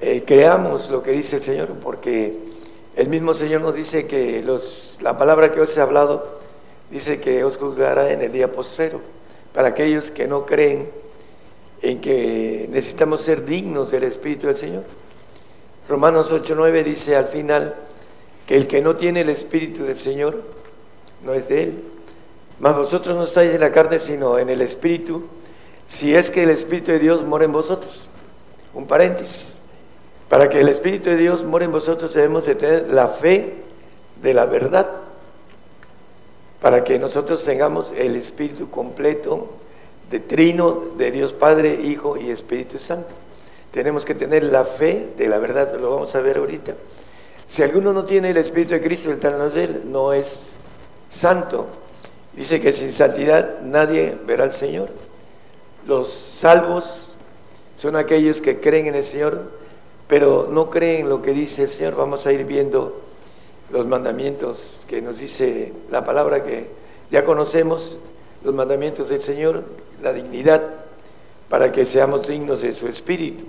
[0.00, 2.38] eh, creamos lo que dice el Señor, porque
[2.96, 6.38] el mismo Señor nos dice que los, la palabra que os he hablado
[6.90, 9.00] dice que os juzgará en el día postrero,
[9.52, 10.88] para aquellos que no creen
[11.82, 14.84] en que necesitamos ser dignos del Espíritu del Señor.
[15.88, 17.74] Romanos 8:9 dice al final
[18.46, 20.42] que el que no tiene el Espíritu del Señor
[21.24, 21.84] no es de él.
[22.58, 25.24] Mas vosotros no estáis en la carne, sino en el Espíritu,
[25.88, 28.08] si es que el Espíritu de Dios mora en vosotros.
[28.74, 29.57] Un paréntesis.
[30.28, 33.54] Para que el Espíritu de Dios mora en vosotros debemos de tener la fe
[34.22, 34.88] de la verdad.
[36.60, 39.48] Para que nosotros tengamos el Espíritu completo
[40.10, 43.10] de trino de Dios Padre, Hijo y Espíritu Santo.
[43.70, 46.74] Tenemos que tener la fe de la verdad, lo vamos a ver ahorita.
[47.46, 50.56] Si alguno no tiene el Espíritu de Cristo, el tal no es él, no es
[51.08, 51.66] santo.
[52.34, 54.90] Dice que sin santidad nadie verá al Señor.
[55.86, 57.16] Los salvos
[57.78, 59.50] son aquellos que creen en el Señor,
[60.08, 61.94] pero no creen lo que dice el Señor.
[61.94, 63.02] Vamos a ir viendo
[63.70, 66.68] los mandamientos que nos dice la palabra que
[67.10, 67.98] ya conocemos,
[68.42, 69.64] los mandamientos del Señor,
[70.02, 70.62] la dignidad,
[71.50, 73.44] para que seamos dignos de su Espíritu.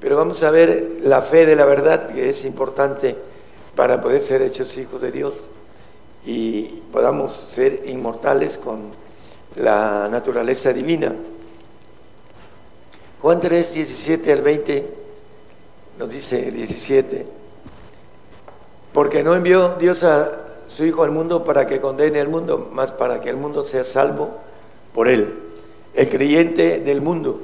[0.00, 3.14] Pero vamos a ver la fe de la verdad, que es importante
[3.76, 5.34] para poder ser hechos hijos de Dios
[6.24, 8.90] y podamos ser inmortales con
[9.56, 11.14] la naturaleza divina.
[13.20, 15.01] Juan 3, 17 al 20
[16.02, 17.24] nos dice 17,
[18.92, 20.32] porque no envió Dios a
[20.66, 23.84] su Hijo al mundo para que condene al mundo, más para que el mundo sea
[23.84, 24.30] salvo
[24.92, 25.32] por él.
[25.94, 27.40] El creyente del mundo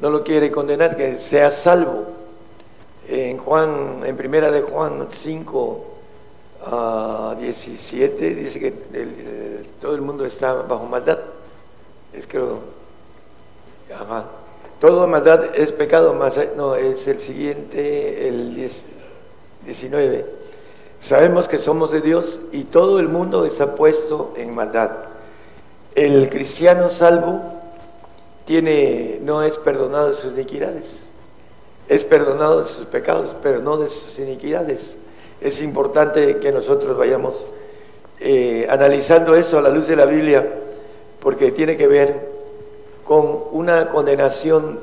[0.00, 2.06] no lo quiere condenar, que sea salvo.
[3.06, 5.84] En Juan, en primera de Juan 5,
[7.38, 8.72] 17 dice que
[9.80, 11.20] todo el mundo está bajo maldad.
[12.12, 12.58] Es creo,
[13.94, 14.24] ajá.
[14.80, 18.54] Toda maldad es pecado, más no, es el siguiente, el
[19.64, 20.26] 19.
[21.00, 24.90] Sabemos que somos de Dios y todo el mundo está puesto en maldad.
[25.94, 27.42] El cristiano salvo
[28.44, 31.08] tiene, no es perdonado de sus iniquidades,
[31.88, 34.96] es perdonado de sus pecados, pero no de sus iniquidades
[35.40, 37.46] es importante que nosotros vayamos
[38.20, 40.46] eh, analizando eso a la luz de la Biblia,
[41.20, 42.27] porque tiene que ver
[43.08, 44.78] con una condenación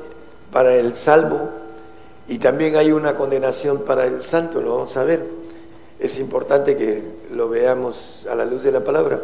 [0.52, 1.48] para el salvo
[2.26, 5.24] y también hay una condenación para el santo, lo vamos a ver.
[6.00, 9.22] Es importante que lo veamos a la luz de la palabra.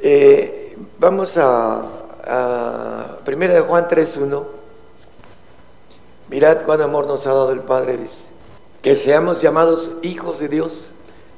[0.00, 1.80] Eh, vamos a,
[2.26, 4.44] a 1 de Juan 3.1.
[6.28, 8.26] Mirad cuán amor nos ha dado el Padre, dice
[8.82, 10.90] que seamos llamados hijos de Dios.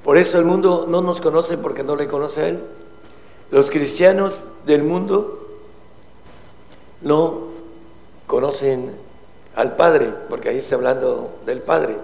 [0.05, 2.61] Por eso el mundo no nos conoce porque no le conoce a Él.
[3.51, 5.42] Los cristianos del mundo
[7.03, 7.49] no
[8.27, 8.91] conocen
[9.55, 11.97] al Padre, porque ahí está hablando del Padre.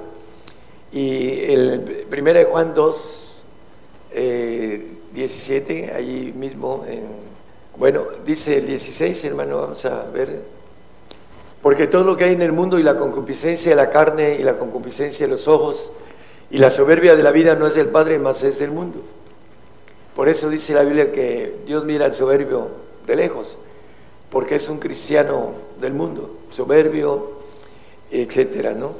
[0.92, 3.42] Y el 1 Juan 2,
[5.12, 7.06] 17, eh, allí mismo, en,
[7.76, 10.58] bueno, dice el 16, hermano, vamos a ver
[11.62, 14.42] porque todo lo que hay en el mundo y la concupiscencia de la carne y
[14.42, 15.90] la concupiscencia de los ojos
[16.50, 19.00] y la soberbia de la vida no es del Padre, más es del mundo.
[20.14, 22.68] Por eso dice la Biblia que Dios mira al soberbio
[23.06, 23.58] de lejos,
[24.30, 27.38] porque es un cristiano del mundo, soberbio,
[28.10, 28.92] etcétera, ¿no?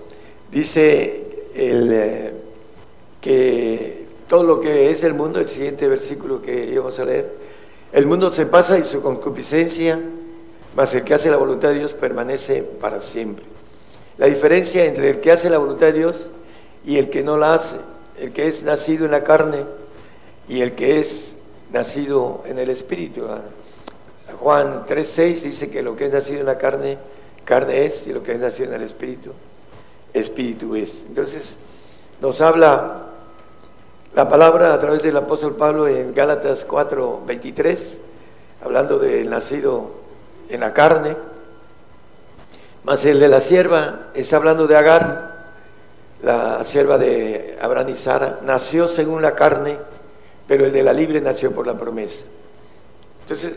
[0.51, 2.33] Dice el, eh,
[3.21, 7.33] que todo lo que es el mundo, el siguiente versículo que íbamos a leer,
[7.93, 9.99] el mundo se pasa y su concupiscencia,
[10.77, 13.45] mas el que hace la voluntad de Dios permanece para siempre.
[14.19, 16.31] La diferencia entre el que hace la voluntad de Dios
[16.85, 17.77] y el que no la hace,
[18.19, 19.65] el que es nacido en la carne
[20.49, 21.37] y el que es
[21.73, 23.27] nacido en el Espíritu.
[24.41, 26.99] Juan 3.6 dice que lo que es nacido en la carne,
[27.45, 29.33] carne es, y lo que es nacido en el Espíritu,
[30.13, 31.03] Espíritu es.
[31.07, 31.57] Entonces
[32.21, 33.03] nos habla
[34.15, 37.99] la palabra a través del apóstol Pablo en Gálatas 4.23,
[38.65, 39.91] hablando del nacido
[40.49, 41.17] en la carne,
[42.85, 45.29] más el de la sierva está hablando de Agar,
[46.23, 49.79] la sierva de Abraham y Sara, nació según la carne,
[50.47, 52.25] pero el de la libre nació por la promesa.
[53.23, 53.53] Entonces,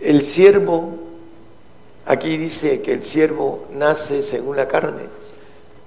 [0.00, 0.94] el siervo,
[2.04, 5.02] aquí dice que el siervo nace según la carne.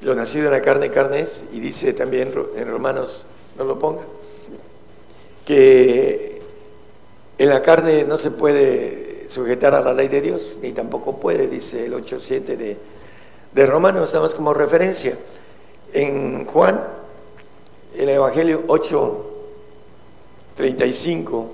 [0.01, 3.26] Lo nacido en la carne, carne es, y dice también en Romanos,
[3.57, 4.03] no lo ponga,
[5.45, 6.41] que
[7.38, 11.47] en la carne no se puede sujetar a la ley de Dios, ni tampoco puede,
[11.47, 12.78] dice el 8.7 de,
[13.53, 15.18] de Romanos, nada más como referencia.
[15.93, 16.82] En Juan,
[17.97, 21.45] el Evangelio 8.35,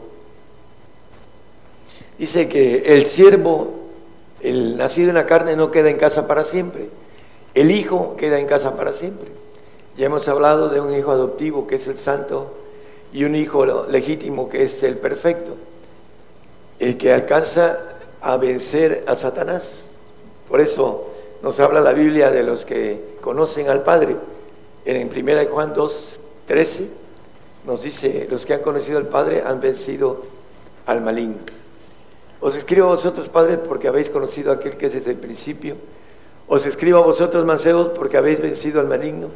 [2.18, 3.74] dice que el siervo,
[4.42, 6.90] el nacido en la carne, no queda en casa para siempre.
[7.54, 9.30] El hijo queda en casa para siempre.
[9.98, 12.54] Ya hemos hablado de un hijo adoptivo que es el santo
[13.14, 15.56] y un hijo legítimo que es el perfecto,
[16.80, 17.80] el que alcanza
[18.20, 19.86] a vencer a Satanás.
[20.50, 21.10] Por eso
[21.42, 24.18] nos habla la Biblia de los que conocen al Padre.
[24.84, 26.90] En 1 Juan 2, 13
[27.66, 30.24] nos dice, los que han conocido al Padre han vencido
[30.86, 31.38] al maligno.
[32.42, 35.76] Os escribo a vosotros, padres, porque habéis conocido a aquel que es desde el principio.
[36.48, 39.30] Os escribo a vosotros, mancebos, porque habéis vencido al maligno.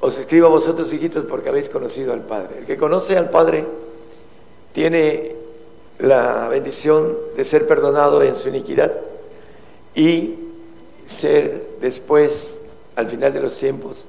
[0.00, 2.58] Os escribo a vosotros, hijitos, porque habéis conocido al Padre.
[2.60, 3.64] El que conoce al Padre
[4.72, 5.36] tiene
[5.98, 8.92] la bendición de ser perdonado en su iniquidad
[9.94, 10.36] y
[11.06, 12.58] ser después,
[12.96, 14.06] al final de los tiempos,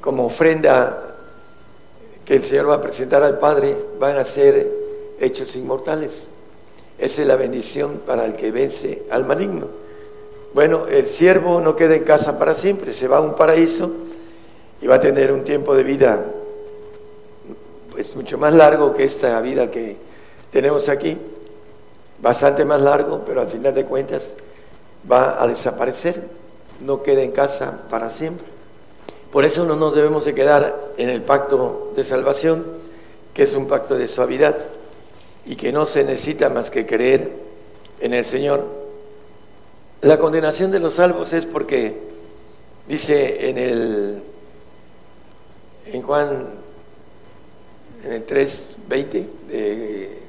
[0.00, 1.16] como ofrenda
[2.24, 4.77] que el Señor va a presentar al Padre, van a ser
[5.20, 6.28] hechos inmortales.
[6.98, 9.68] Esa es la bendición para el que vence al maligno.
[10.54, 13.90] Bueno, el siervo no queda en casa para siempre, se va a un paraíso
[14.80, 16.24] y va a tener un tiempo de vida
[17.92, 19.96] pues mucho más largo que esta vida que
[20.50, 21.16] tenemos aquí,
[22.20, 24.34] bastante más largo, pero al final de cuentas
[25.10, 26.22] va a desaparecer,
[26.80, 28.46] no queda en casa para siempre.
[29.32, 32.64] Por eso no nos debemos de quedar en el pacto de salvación,
[33.34, 34.56] que es un pacto de suavidad
[35.46, 37.30] y que no se necesita más que creer
[38.00, 38.66] en el Señor.
[40.00, 41.98] La condenación de los salvos es porque
[42.86, 44.22] dice en el
[45.86, 46.46] en Juan
[48.04, 50.22] en el 3:20 de,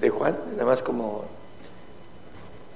[0.00, 1.24] de Juan, nada más como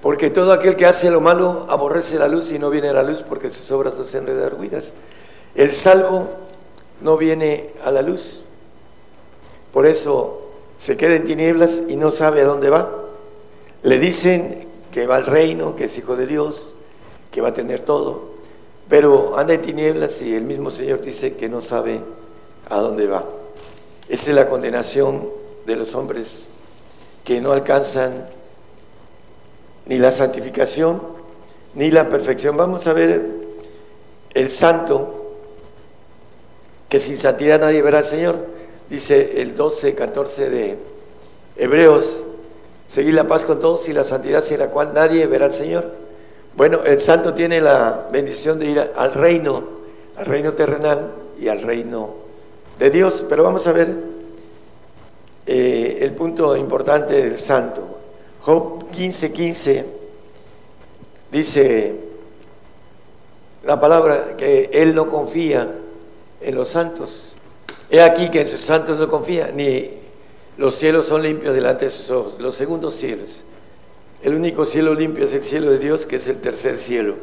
[0.05, 3.03] porque todo aquel que hace lo malo aborrece la luz y no viene a la
[3.03, 4.93] luz porque sus obras no sean redarguidas.
[5.55, 6.28] El salvo
[7.01, 8.41] no viene a la luz.
[9.72, 10.43] Por eso
[10.79, 12.91] se queda en tinieblas y no sabe a dónde va.
[13.83, 16.75] Le dicen que va al reino, que es hijo de Dios,
[17.31, 18.35] que va a tener todo,
[18.89, 22.01] pero anda en tinieblas y el mismo Señor dice que no sabe
[22.68, 23.25] a dónde va.
[24.09, 25.29] Esa es la condenación
[25.66, 26.49] de los hombres
[27.25, 28.27] que no alcanzan
[29.87, 31.03] ni la santificación,
[31.75, 32.57] ni la perfección.
[32.57, 33.25] Vamos a ver
[34.33, 35.33] el santo,
[36.89, 38.37] que sin santidad nadie verá al Señor.
[38.91, 40.78] Dice el 12, 14 de
[41.57, 42.20] Hebreos,
[42.87, 45.91] seguir la paz con todos y la santidad sin la cual nadie verá al Señor.
[46.57, 49.64] Bueno, el santo tiene la bendición de ir al reino,
[50.16, 52.14] al reino terrenal y al reino
[52.78, 53.24] de Dios.
[53.28, 53.89] Pero vamos a ver
[55.47, 57.82] eh, el punto importante del santo.
[58.43, 59.87] Job 15:15 15,
[61.32, 61.95] dice
[63.64, 65.68] la palabra que él no confía
[66.41, 67.34] en los santos.
[67.95, 69.88] He aquí que en sus santos no confía, ni
[70.57, 73.45] los cielos son limpios delante de sus ojos, los segundos cielos.
[74.20, 77.14] El único cielo limpio es el cielo de Dios, que es el tercer cielo.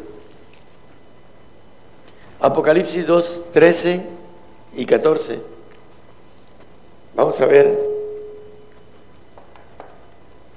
[2.39, 4.05] Apocalipsis 2, 13
[4.77, 5.41] y 14.
[7.17, 7.77] Vamos a ver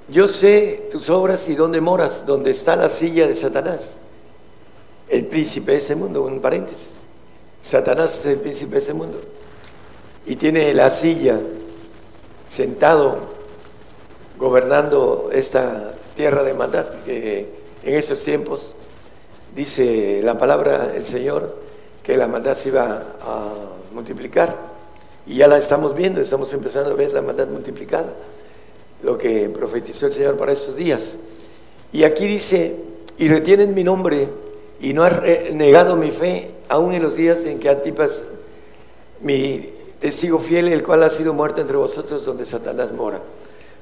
[0.07, 3.97] yo sé tus obras y dónde moras, donde está la silla de Satanás,
[5.09, 6.93] el príncipe de ese mundo, un paréntesis.
[7.61, 9.19] Satanás es el príncipe de ese mundo.
[10.25, 11.39] Y tiene la silla
[12.49, 13.17] sentado
[14.37, 17.49] gobernando esta tierra de maldad, que
[17.83, 18.75] en esos tiempos
[19.55, 21.55] dice la palabra el Señor
[22.03, 23.53] que la maldad se iba a
[23.93, 24.55] multiplicar.
[25.27, 28.13] Y ya la estamos viendo, estamos empezando a ver la maldad multiplicada,
[29.01, 31.17] lo que profetizó el Señor para estos días.
[31.91, 32.75] Y aquí dice,
[33.17, 34.27] y retienen mi nombre
[34.81, 35.21] y no has
[35.53, 38.23] negado mi fe, aún en los días en que Antipas,
[39.21, 39.74] mi
[40.05, 43.19] testigo fiel, el cual ha sido muerto entre vosotros donde Satanás mora.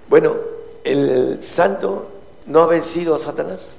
[0.07, 0.37] Bueno,
[0.85, 2.07] el santo
[2.45, 3.71] no ha vencido a Satanás.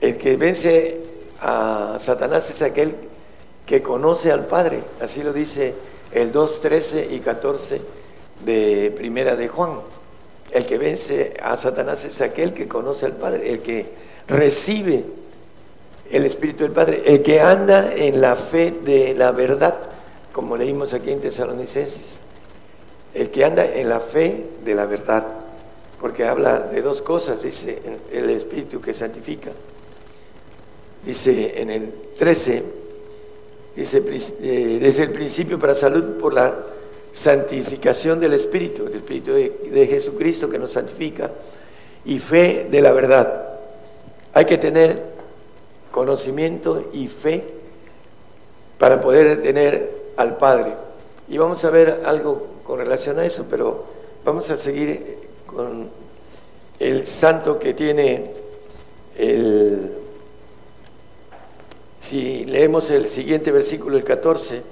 [0.00, 1.00] El que vence
[1.40, 2.94] a Satanás es aquel
[3.66, 5.74] que conoce al Padre, así lo dice
[6.12, 7.80] el 2, 13 y 14
[8.44, 9.80] de Primera de Juan.
[10.52, 13.86] El que vence a Satanás es aquel que conoce al Padre, el que
[14.28, 15.04] recibe
[16.12, 19.95] el Espíritu del Padre, el que anda en la fe de la verdad,
[20.36, 22.20] como leímos aquí en Tesalonicenses.
[23.14, 25.26] El que anda en la fe de la verdad,
[25.98, 27.80] porque habla de dos cosas, dice
[28.12, 29.50] el Espíritu que santifica.
[31.06, 32.62] Dice en el 13,
[33.76, 34.02] dice,
[34.42, 36.54] eh, desde el principio para salud por la
[37.14, 41.30] santificación del Espíritu, el Espíritu de, Jesucristo que nos santifica,
[42.04, 43.58] y fe de la verdad.
[44.34, 45.02] Hay que tener
[45.90, 47.42] conocimiento y fe
[48.76, 50.74] para poder tener al Padre.
[51.28, 53.84] Y vamos a ver algo con relación a eso, pero
[54.24, 55.88] vamos a seguir con
[56.78, 58.30] el santo que tiene
[59.16, 59.92] el
[62.06, 64.62] si leemos el siguiente versículo, el 14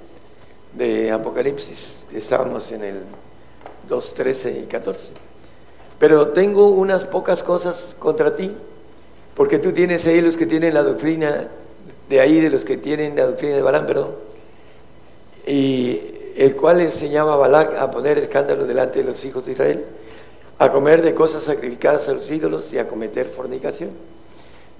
[0.73, 3.01] de Apocalipsis, estábamos en el
[3.89, 5.11] 2, 13 y 14.
[5.99, 8.55] Pero tengo unas pocas cosas contra ti,
[9.35, 11.49] porque tú tienes ahí los que tienen la doctrina
[12.07, 14.15] de ahí, de los que tienen la doctrina de Balán, perdón,
[15.45, 16.01] y
[16.35, 19.85] el cual enseñaba a Balac a poner escándalo delante de los hijos de Israel,
[20.57, 23.91] a comer de cosas sacrificadas a los ídolos y a cometer fornicación.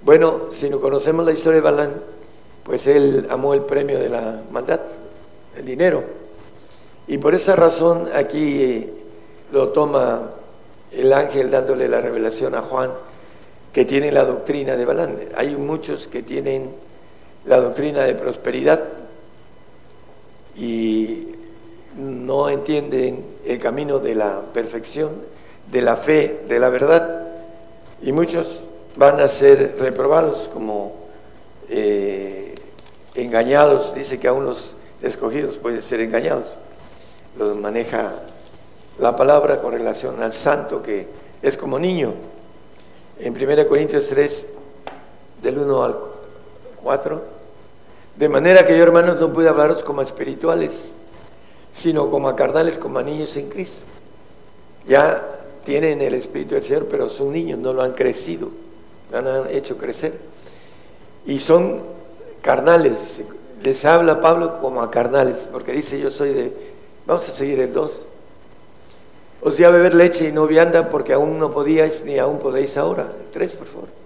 [0.02, 1.94] Bueno, si no conocemos la historia de Balán,
[2.64, 4.82] pues él amó el premio de la maldad,
[5.56, 6.04] el dinero.
[7.08, 8.94] Y por esa razón aquí eh,
[9.52, 10.32] lo toma
[10.92, 12.92] el ángel dándole la revelación a Juan,
[13.72, 15.18] que tiene la doctrina de Balán.
[15.36, 16.72] Hay muchos que tienen
[17.46, 18.84] la doctrina de prosperidad
[20.56, 21.28] y
[21.98, 25.12] no entienden el camino de la perfección,
[25.72, 27.28] de la fe, de la verdad.
[28.02, 28.64] Y muchos
[28.96, 30.94] van a ser reprobados como
[31.70, 32.56] eh,
[33.16, 36.46] engañados, dice que aún los escogidos pueden ser engañados.
[37.38, 38.14] Los maneja
[39.00, 41.08] la palabra con relación al santo que
[41.42, 42.14] es como niño.
[43.20, 44.46] En 1 Corintios 3,
[45.42, 45.98] del 1 al
[46.84, 47.35] 4,
[48.18, 50.94] de manera que yo hermanos no pude hablaros como espirituales,
[51.74, 53.84] sino como a carnales, como a niños en Cristo.
[54.88, 55.22] Ya
[55.66, 58.50] tienen el Espíritu del Señor, pero son niños, no lo han crecido,
[59.12, 60.14] no han hecho crecer.
[61.26, 61.82] Y son
[62.42, 63.22] carnales.
[63.62, 66.54] Les habla Pablo como a carnales, porque dice yo soy de...
[67.06, 68.08] Vamos a seguir el 2.
[69.42, 72.78] Os di a beber leche y no vianda porque aún no podíais ni aún podéis
[72.78, 73.12] ahora.
[73.26, 74.05] El 3, por favor.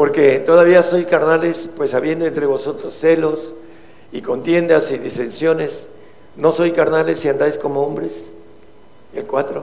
[0.00, 3.52] Porque todavía soy carnales, pues habiendo entre vosotros celos
[4.12, 5.88] y contiendas y disensiones,
[6.36, 8.30] no soy carnales si andáis como hombres.
[9.14, 9.62] El 4.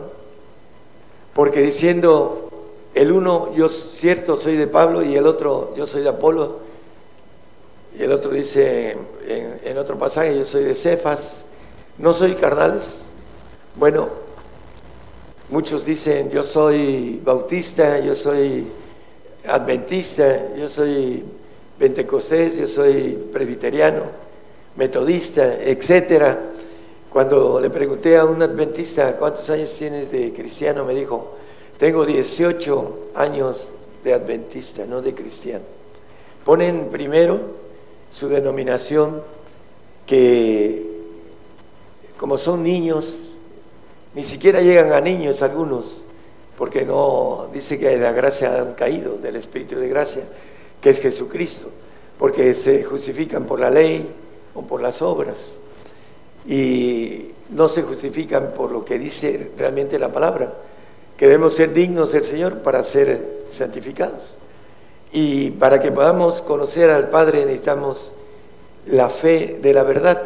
[1.33, 2.51] Porque diciendo
[2.93, 6.59] el uno, yo cierto soy de Pablo y el otro, yo soy de Apolo
[7.97, 8.95] y el otro dice
[9.25, 11.47] en, otro pasaje, yo soy de Cefas,
[11.97, 13.07] no soy carnales.
[13.75, 14.07] Bueno,
[15.49, 18.67] muchos dicen, yo soy bautista, yo soy
[19.47, 21.23] adventista, yo soy
[21.77, 24.03] pentecostés, yo soy presbiteriano,
[24.75, 26.39] metodista, etcétera.
[27.11, 31.35] Cuando le pregunté a un adventista cuántos años tienes de cristiano, me dijo,
[31.77, 33.69] tengo 18 años
[34.03, 35.63] de adventista, no de cristiano.
[36.43, 37.39] Ponen primero
[38.11, 39.21] su denominación,
[40.05, 40.85] que
[42.17, 43.19] como son niños,
[44.15, 45.97] ni siquiera llegan a niños algunos,
[46.57, 50.23] porque no dice que de la gracia han caído, del Espíritu de gracia,
[50.81, 51.69] que es Jesucristo,
[52.17, 54.05] porque se justifican por la ley
[54.55, 55.57] o por las obras
[56.47, 60.53] y no se justifican por lo que dice realmente la palabra,
[61.17, 64.35] que debemos ser dignos del Señor para ser santificados.
[65.11, 68.13] Y para que podamos conocer al Padre necesitamos
[68.85, 70.21] la fe de la verdad.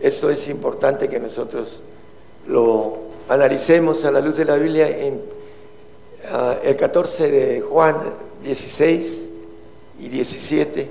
[0.00, 1.80] Eso es importante que nosotros
[2.46, 5.22] lo analicemos a la luz de la Biblia en
[6.30, 7.96] ah, el 14 de Juan
[8.42, 9.28] 16
[10.00, 10.90] y 17.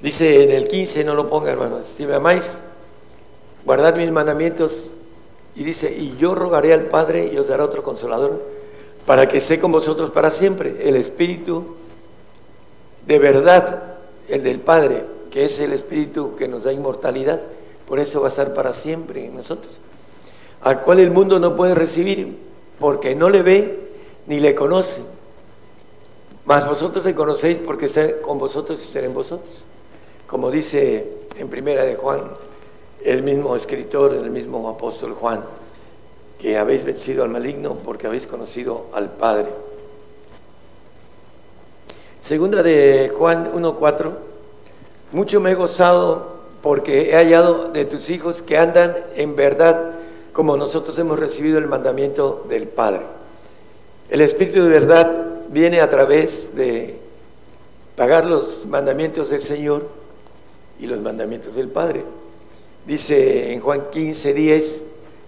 [0.00, 2.52] Dice en el 15, no lo ponga hermanos, si me amáis,
[3.64, 4.90] guardad mis mandamientos.
[5.56, 8.42] Y dice, y yo rogaré al Padre y os dará otro consolador
[9.06, 11.76] para que esté con vosotros para siempre, el Espíritu
[13.06, 13.82] de verdad,
[14.28, 17.40] el del Padre, que es el Espíritu que nos da inmortalidad,
[17.86, 19.78] por eso va a estar para siempre en nosotros,
[20.64, 22.36] al cual el mundo no puede recibir,
[22.80, 23.78] porque no le ve
[24.26, 25.02] ni le conoce.
[26.46, 29.54] Mas vosotros le conocéis porque está con vosotros y estará en vosotros.
[30.26, 32.22] Como dice en primera de Juan,
[33.04, 35.44] el mismo escritor, el mismo apóstol Juan,
[36.38, 39.48] que habéis vencido al maligno porque habéis conocido al Padre.
[42.22, 44.12] Segunda de Juan 1.4,
[45.12, 50.03] mucho me he gozado porque he hallado de tus hijos que andan en verdad
[50.34, 53.02] como nosotros hemos recibido el mandamiento del Padre.
[54.10, 56.98] El Espíritu de verdad viene a través de
[57.96, 59.88] pagar los mandamientos del Señor
[60.80, 62.04] y los mandamientos del Padre.
[62.84, 64.82] Dice en Juan 15, 10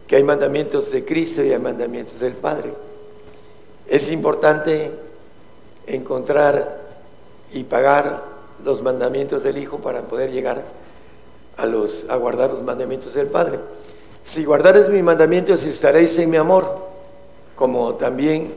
[0.09, 2.75] que hay mandamientos de Cristo y hay mandamientos del Padre.
[3.87, 4.91] Es importante
[5.87, 6.81] encontrar
[7.53, 8.25] y pagar
[8.65, 10.65] los mandamientos del Hijo para poder llegar
[11.57, 13.61] a, los, a guardar los mandamientos del Padre.
[14.27, 16.79] Si guardares mis mandamientos estaréis en mi amor,
[17.55, 18.57] como también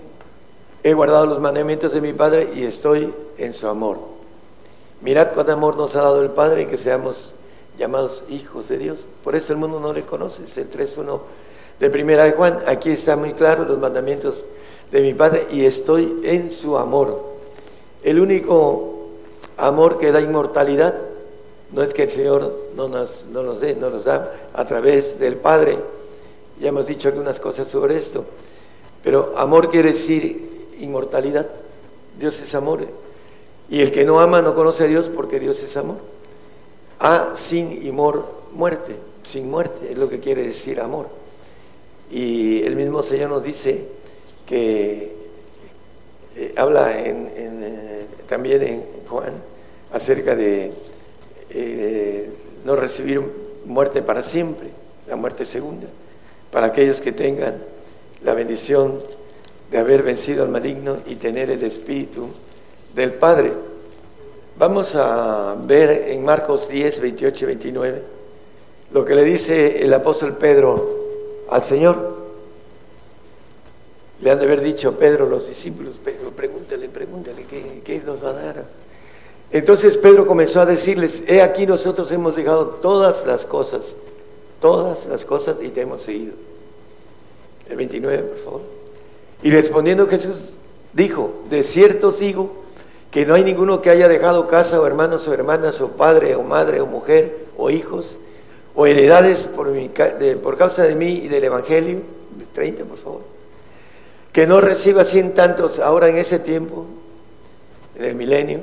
[0.82, 4.00] he guardado los mandamientos de mi Padre y estoy en su amor.
[5.02, 7.36] Mirad cuánto amor nos ha dado el Padre y que seamos
[7.78, 8.98] llamados hijos de Dios.
[9.24, 11.20] Por eso el mundo no le conoce, es el 3.1
[11.80, 12.60] de Primera Juan.
[12.66, 14.44] Aquí está muy claro los mandamientos
[14.92, 17.24] de mi Padre y estoy en su amor.
[18.02, 19.06] El único
[19.56, 20.96] amor que da inmortalidad
[21.72, 25.20] no es que el Señor no nos, no nos dé, no nos da a través
[25.20, 25.78] del Padre.
[26.60, 28.26] Ya hemos dicho algunas cosas sobre esto.
[29.04, 31.48] Pero amor quiere decir inmortalidad.
[32.18, 32.86] Dios es amor.
[33.70, 35.98] Y el que no ama no conoce a Dios porque Dios es amor.
[37.00, 41.08] A sin y mor, muerte, sin muerte, es lo que quiere decir amor.
[42.12, 43.86] Y el mismo Señor nos dice
[44.48, 45.16] que
[46.36, 49.34] eh, habla en, eh, también en Juan
[49.94, 50.74] acerca de
[51.50, 52.30] eh,
[52.66, 53.22] no recibir
[53.66, 54.70] muerte para siempre,
[55.08, 55.88] la muerte segunda,
[56.52, 57.58] para aquellos que tengan
[58.24, 59.00] la bendición
[59.72, 62.28] de haber vencido al maligno y tener el Espíritu
[62.96, 63.52] del Padre.
[64.58, 68.20] Vamos a ver en Marcos 10, 28 y 29
[68.92, 72.18] lo que le dice el apóstol Pedro al Señor.
[74.22, 78.32] Le han de haber dicho Pedro, los discípulos, Pedro, pregúntale, pregúntale, ¿qué, qué nos va
[78.32, 78.66] a dar?
[79.52, 83.96] Entonces Pedro comenzó a decirles, he aquí nosotros hemos dejado todas las cosas,
[84.62, 86.34] todas las cosas y te hemos seguido.
[87.68, 88.62] El 29, por favor.
[89.42, 90.54] Y respondiendo Jesús
[90.94, 92.52] dijo, de cierto digo
[93.10, 96.44] que no hay ninguno que haya dejado casa o hermanos o hermanas o padre o
[96.44, 98.16] madre o mujer o hijos
[98.76, 99.72] o heredades por,
[100.44, 102.02] por causa de mí y del Evangelio,
[102.54, 103.22] 30 por favor,
[104.32, 106.86] que no reciba cien tantos ahora en ese tiempo,
[107.98, 108.62] en el milenio,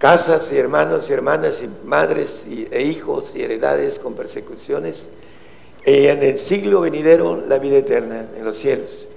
[0.00, 5.06] casas y hermanos y hermanas y madres e hijos y heredades con persecuciones,
[5.84, 9.08] y en el siglo venidero la vida eterna en los cielos.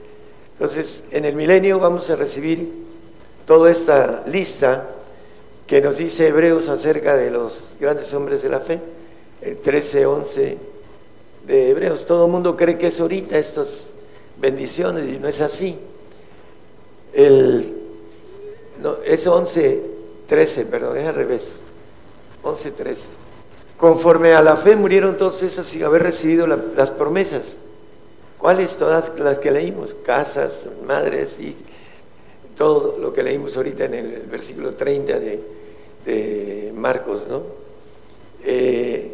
[0.59, 2.69] Entonces, en el milenio vamos a recibir
[3.47, 4.89] toda esta lista
[5.67, 8.81] que nos dice Hebreos acerca de los grandes hombres de la fe,
[9.41, 10.57] el 13, 11
[11.47, 12.05] de Hebreos.
[12.05, 13.85] Todo el mundo cree que es ahorita estas
[14.37, 15.77] bendiciones y no es así.
[17.13, 17.73] El,
[18.81, 19.92] no, es 11,
[20.27, 21.55] 13, perdón, es al revés.
[22.43, 23.05] 11, 13.
[23.77, 27.57] Conforme a la fe murieron todos esos sin haber recibido las promesas.
[28.37, 28.77] ¿Cuáles?
[28.77, 29.95] Todas las que leímos.
[30.05, 31.55] Casas, madres y
[32.57, 37.43] todo lo que leímos ahorita en el versículo 30 de, Marcos, ¿no?
[38.43, 39.13] Eh,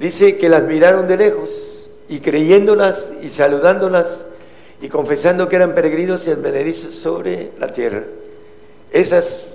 [0.00, 4.06] dice que las miraron de lejos y creyéndolas y saludándolas
[4.80, 8.04] y confesando que eran peregrinos y advenedizos sobre la tierra.
[8.90, 9.54] Esas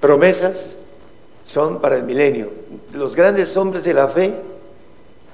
[0.00, 0.76] promesas
[1.46, 2.50] son para el milenio.
[2.92, 4.34] Los grandes hombres de la fe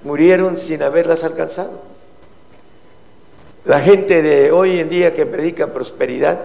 [0.03, 1.81] murieron sin haberlas alcanzado.
[3.65, 6.41] La gente de hoy en día que predica prosperidad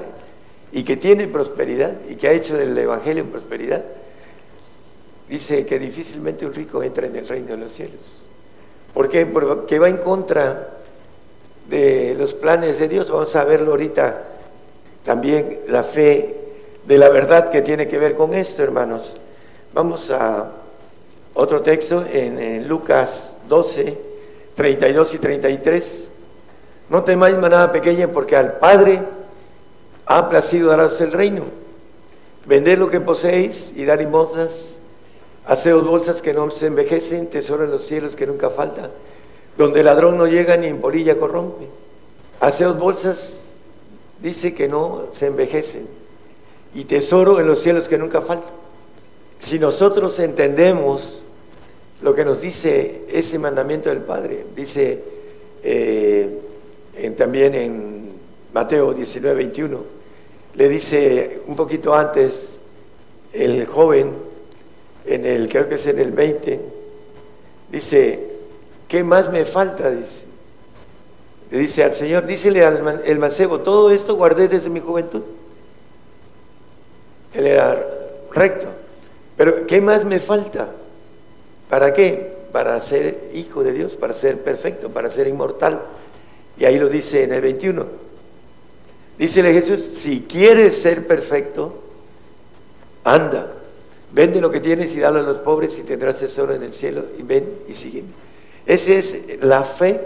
[0.71, 3.83] y que tiene prosperidad y que ha hecho del Evangelio prosperidad,
[5.29, 8.01] dice que difícilmente un rico entra en el reino de los cielos.
[8.93, 9.25] ¿Por qué?
[9.25, 10.77] Porque va en contra
[11.69, 13.09] de los planes de Dios.
[13.09, 14.23] Vamos a verlo ahorita
[15.03, 16.40] también la fe
[16.85, 19.13] de la verdad que tiene que ver con esto, hermanos.
[19.73, 20.51] Vamos a
[21.33, 23.97] otro texto en, Lucas 12,
[24.55, 26.07] 32 y 33.
[26.89, 28.99] No temáis manada pequeña porque al Padre
[30.05, 31.43] ha placido daros el reino.
[32.45, 34.79] Vended lo que poseéis y dar limosnas.
[35.45, 38.91] Haceos bolsas que no se envejecen, tesoro en los cielos que nunca falta,
[39.57, 41.67] donde el ladrón no llega ni en polilla corrompe.
[42.39, 43.41] Haceos bolsas,
[44.21, 46.00] dice que no se envejecen
[46.73, 48.51] y tesoro en los cielos que nunca falta.
[49.39, 51.21] si nosotros entendemos
[52.01, 55.03] lo que nos dice ese mandamiento del Padre, dice
[55.63, 56.39] eh,
[57.17, 58.09] también en
[58.53, 59.79] Mateo 19, 21,
[60.55, 62.57] le dice un poquito antes
[63.33, 64.11] el joven,
[65.05, 66.59] en el, creo que es en el 20,
[67.71, 68.27] dice,
[68.87, 69.89] ¿qué más me falta?
[69.89, 70.23] Dice.
[71.51, 75.21] Le dice al Señor, dícele al el mancebo, todo esto guardé desde mi juventud.
[77.33, 77.85] Él era
[78.31, 78.67] recto.
[79.37, 80.69] Pero ¿qué más me falta?
[81.69, 82.31] ¿Para qué?
[82.51, 85.81] Para ser hijo de Dios, para ser perfecto, para ser inmortal.
[86.57, 87.85] Y ahí lo dice en el 21.
[89.17, 91.81] Dícele Jesús, si quieres ser perfecto,
[93.03, 93.51] anda,
[94.11, 97.05] vende lo que tienes y dalo a los pobres y tendrás tesoro en el cielo
[97.17, 98.09] y ven y sígueme.
[98.65, 100.01] Esa es la fe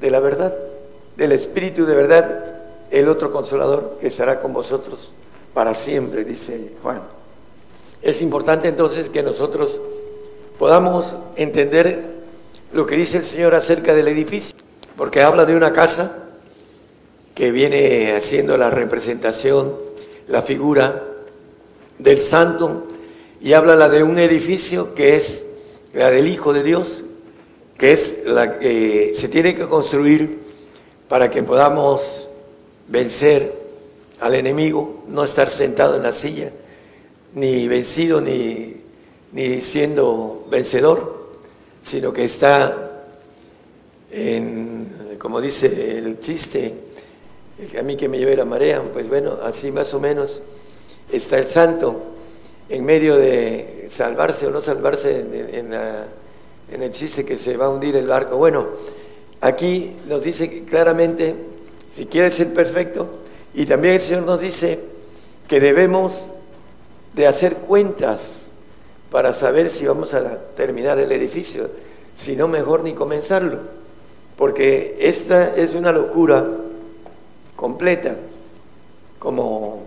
[0.00, 0.56] de la verdad,
[1.16, 2.44] del Espíritu de verdad,
[2.90, 5.10] el otro consolador que estará con vosotros
[5.54, 7.02] para siempre, dice Juan.
[8.02, 9.80] Es importante entonces que nosotros
[10.58, 12.12] podamos entender
[12.72, 14.56] lo que dice el Señor acerca del edificio,
[14.96, 16.24] porque habla de una casa
[17.34, 19.74] que viene haciendo la representación,
[20.28, 21.02] la figura
[21.98, 22.86] del santo,
[23.40, 25.46] y habla la de un edificio que es
[25.92, 27.04] la del Hijo de Dios,
[27.78, 30.40] que es la que se tiene que construir
[31.08, 32.28] para que podamos
[32.88, 33.63] vencer
[34.24, 36.50] al enemigo, no estar sentado en la silla,
[37.34, 38.74] ni vencido ni,
[39.32, 41.28] ni siendo vencedor,
[41.82, 43.02] sino que está
[44.10, 46.72] en, como dice el chiste,
[47.78, 50.40] a mí que me lleve la marea, pues bueno, así más o menos
[51.12, 52.00] está el santo
[52.70, 55.70] en medio de salvarse o no salvarse en,
[56.72, 58.38] en el chiste que se va a hundir el barco.
[58.38, 58.68] Bueno,
[59.42, 61.34] aquí nos dice claramente,
[61.94, 63.23] si quieres ser perfecto,
[63.54, 64.80] y también el Señor nos dice
[65.46, 66.26] que debemos
[67.14, 68.46] de hacer cuentas
[69.10, 71.70] para saber si vamos a terminar el edificio,
[72.16, 73.60] si no mejor ni comenzarlo,
[74.36, 76.44] porque esta es una locura
[77.54, 78.16] completa,
[79.20, 79.84] como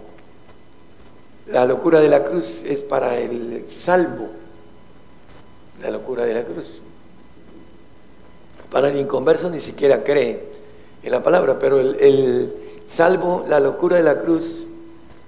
[1.48, 4.30] la locura de la cruz es para el salvo,
[5.82, 6.82] la locura de la cruz.
[8.72, 10.57] Para el inconverso ni siquiera cree
[11.04, 12.54] en la palabra, pero el,
[12.88, 14.66] salvo, la locura de la cruz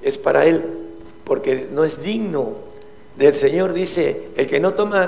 [0.02, 0.64] es para él
[1.24, 2.54] porque no es digno
[3.18, 3.74] del Señor.
[3.74, 5.08] Dice, el que no toma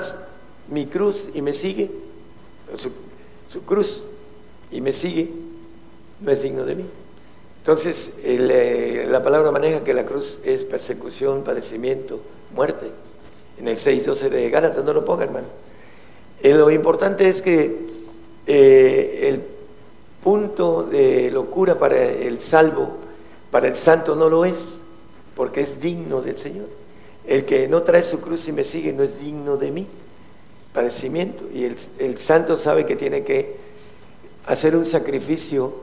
[0.68, 1.90] mi cruz y me sigue,
[2.76, 4.04] su, cruz
[4.70, 5.30] y me sigue,
[6.20, 6.84] no es digno de mí.
[7.58, 12.20] Entonces, eh, la palabra maneja que la cruz es persecución, padecimiento,
[12.54, 12.90] muerte.
[13.58, 15.46] En el 6.12 de Gálatas, no lo ponga, hermano.
[16.42, 17.78] Eh, lo importante es que
[18.46, 19.40] eh, el
[20.22, 22.88] punto de locura para el salvo,
[23.50, 24.74] para el santo no lo es
[25.34, 26.66] porque es digno del Señor.
[27.26, 29.86] El que no trae su cruz y me sigue no es digno de mí.
[30.72, 31.44] Padecimiento.
[31.52, 33.56] Y el, santo sabe que tiene que
[34.46, 35.74] hacer un sacrificio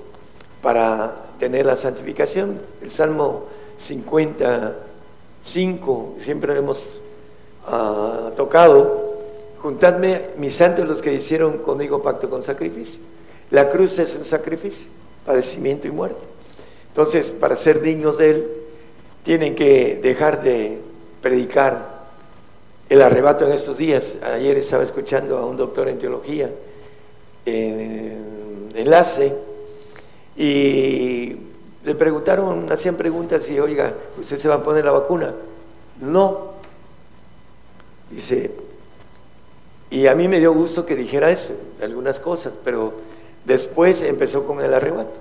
[0.61, 2.61] para tener la santificación.
[2.81, 3.45] El Salmo
[3.77, 6.97] 55, siempre lo hemos
[7.67, 9.07] ah, tocado.
[9.61, 13.01] Juntadme, mis santos, los que hicieron conmigo pacto con sacrificio.
[13.51, 14.87] La cruz es un sacrificio,
[15.25, 16.21] padecimiento y muerte.
[16.89, 18.47] Entonces, para ser dignos de Él,
[19.23, 20.79] tienen que dejar de
[21.21, 21.99] predicar
[22.89, 24.15] el arrebato en estos días.
[24.23, 26.49] Ayer estaba escuchando a un doctor en teología
[27.45, 29.33] en enlace
[30.37, 31.35] y
[31.83, 35.33] le preguntaron, hacían preguntas y, oiga, ¿usted se va a poner la vacuna?
[36.01, 36.53] No.
[38.11, 38.51] Dice,
[39.89, 42.93] y a mí me dio gusto que dijera eso, algunas cosas, pero
[43.49, 45.19] después empezó con el arrebato,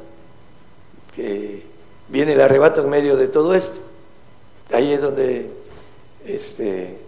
[1.16, 1.62] que
[2.08, 3.78] viene el arrebato en medio de todo esto.
[4.70, 5.50] Ahí es donde
[6.26, 6.98] este,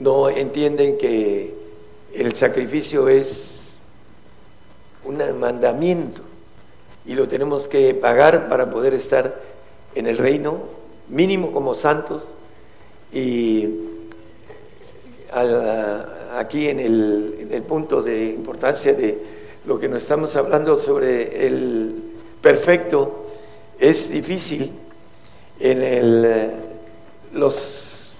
[0.00, 1.54] no entienden que
[2.12, 3.76] el sacrificio es
[5.04, 6.22] un mandamiento
[7.06, 9.40] y lo tenemos que pagar para poder estar
[9.94, 10.58] en el reino,
[11.08, 12.24] mínimo como santos,
[13.12, 13.68] y
[16.36, 21.46] aquí en el, en el punto de importancia de lo que nos estamos hablando sobre
[21.46, 22.02] el
[22.40, 23.26] perfecto,
[23.78, 24.72] es difícil
[25.60, 26.52] en el
[27.32, 28.12] los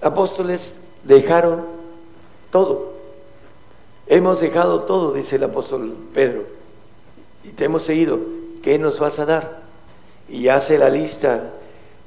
[0.00, 0.74] apóstoles
[1.04, 1.64] dejaron
[2.50, 2.92] todo.
[4.06, 6.44] Hemos dejado todo, dice el apóstol Pedro,
[7.44, 8.18] y te hemos seguido.
[8.62, 9.62] ¿Qué nos vas a dar?
[10.28, 11.50] Y hace la lista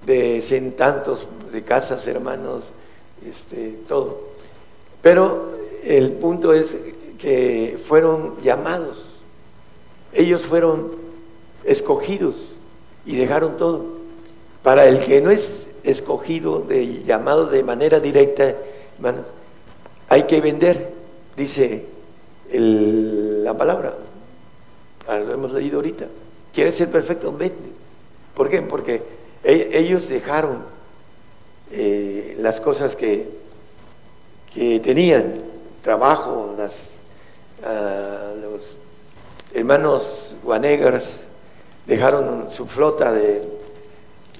[0.05, 2.65] de cien tantos de casas, hermanos,
[3.27, 4.19] este, todo.
[5.01, 5.51] Pero
[5.83, 6.75] el punto es
[7.87, 9.07] fueron llamados,
[10.11, 10.91] ellos fueron
[11.63, 12.55] escogidos
[13.05, 13.85] y dejaron todo.
[14.61, 18.55] Para el que no es escogido, de, llamado de manera directa,
[20.09, 20.93] hay que vender,
[21.35, 21.85] dice
[22.51, 23.93] la palabra.
[25.07, 26.07] Ah, lo hemos leído ahorita.
[26.53, 27.33] ¿Quieres ser perfecto?
[27.33, 27.71] Vende.
[28.33, 28.61] ¿Por qué?
[28.61, 29.03] Porque
[29.43, 30.63] e, ellos dejaron
[31.71, 33.27] eh, las cosas que,
[34.53, 35.33] que tenían,
[35.81, 36.92] trabajo, las,
[37.65, 38.75] ah, los
[39.53, 41.21] hermanos Guanegars
[41.85, 43.43] dejaron su flota de,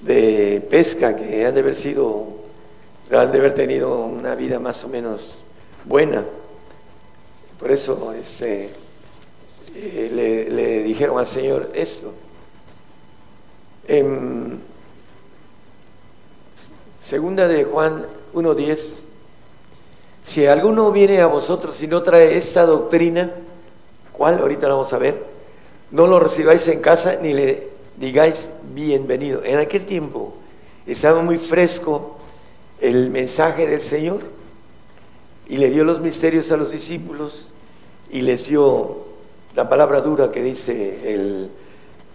[0.02, 2.26] de pesca que han de haber sido,
[3.10, 5.34] han de haber tenido una vida más o menos
[5.84, 6.24] buena.
[7.58, 8.70] Por eso este,
[9.74, 12.12] eh, le, dijeron al Señor esto.
[13.86, 14.60] En
[17.02, 19.00] segunda de Juan 1.10,
[20.24, 23.30] si alguno viene a vosotros y no trae esta doctrina,
[24.12, 24.38] ¿cuál?
[24.38, 25.22] Ahorita la vamos a ver.
[25.90, 29.44] No lo recibáis en casa ni le digáis bienvenido.
[29.44, 30.34] En aquel tiempo
[30.86, 32.16] estaba muy fresco
[32.80, 34.20] el mensaje del Señor
[35.46, 37.48] y le dio los misterios a los discípulos
[38.10, 39.04] y les dio
[39.54, 41.50] la palabra dura que dice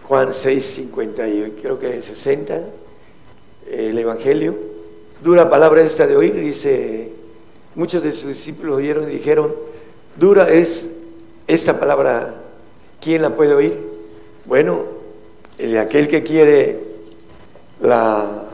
[0.08, 2.64] Juan 6, 50 y creo que 60,
[3.72, 4.56] el Evangelio.
[5.24, 7.19] Dura palabra esta de oír, dice,
[7.76, 9.54] muchos de sus discípulos oyeron y dijeron,
[10.18, 10.90] dura es
[11.48, 12.36] esta palabra,
[13.02, 13.78] ¿quién la puede oír?
[14.46, 14.84] Bueno,
[15.58, 16.80] el, aquel que quiere
[17.82, 18.46] la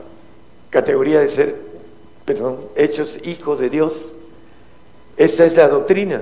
[0.70, 1.56] categoría de ser,
[2.26, 4.12] perdón, hechos hijos de Dios,
[5.18, 6.22] esta es la doctrina.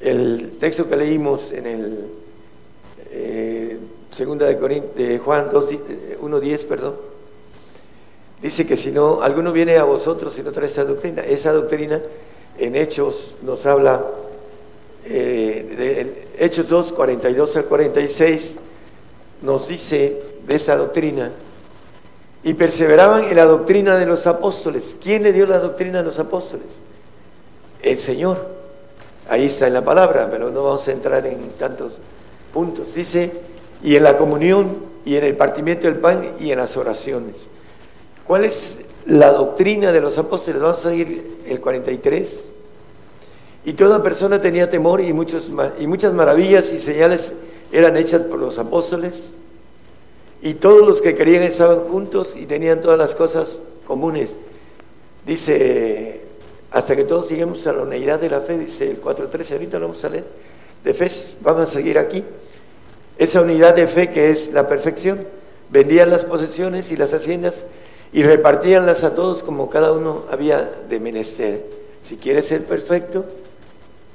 [0.00, 2.10] El texto que leímos en el
[3.10, 3.78] eh,
[4.12, 4.54] segunda de,
[4.96, 7.07] de Juan 1.10, eh, perdón,
[8.42, 12.00] dice que si no, alguno viene a vosotros y no trae esa doctrina, esa doctrina
[12.58, 14.04] en Hechos nos habla,
[15.04, 15.74] eh,
[16.36, 18.56] de Hechos 2, 42 al 46,
[19.42, 21.32] nos dice de esa doctrina,
[22.42, 24.96] y perseveraban en la doctrina de los apóstoles.
[25.02, 26.80] ¿Quién le dio la doctrina a los apóstoles?
[27.82, 28.58] El Señor.
[29.28, 31.92] Ahí está en la palabra, pero no vamos a entrar en tantos
[32.52, 32.94] puntos.
[32.94, 33.30] Dice,
[33.82, 37.36] y en la comunión, y en el partimiento del pan, y en las oraciones.
[38.28, 38.76] ¿Cuál es
[39.06, 40.60] la doctrina de los apóstoles?
[40.60, 42.44] Vamos a seguir el 43.
[43.64, 45.50] Y toda persona tenía temor y, muchos,
[45.80, 47.32] y muchas maravillas y señales
[47.72, 49.32] eran hechas por los apóstoles.
[50.42, 54.36] Y todos los que creían estaban juntos y tenían todas las cosas comunes.
[55.26, 56.20] Dice
[56.70, 59.88] hasta que todos lleguemos a la unidad de la fe, dice el 4.13, ahorita lo
[59.88, 60.26] vamos a leer,
[60.84, 61.10] de fe,
[61.40, 62.22] vamos a seguir aquí.
[63.16, 65.26] Esa unidad de fe que es la perfección,
[65.70, 67.64] vendían las posesiones y las haciendas
[68.12, 71.64] y repartíanlas a todos como cada uno había de menester.
[72.02, 73.24] Si quieres ser perfecto,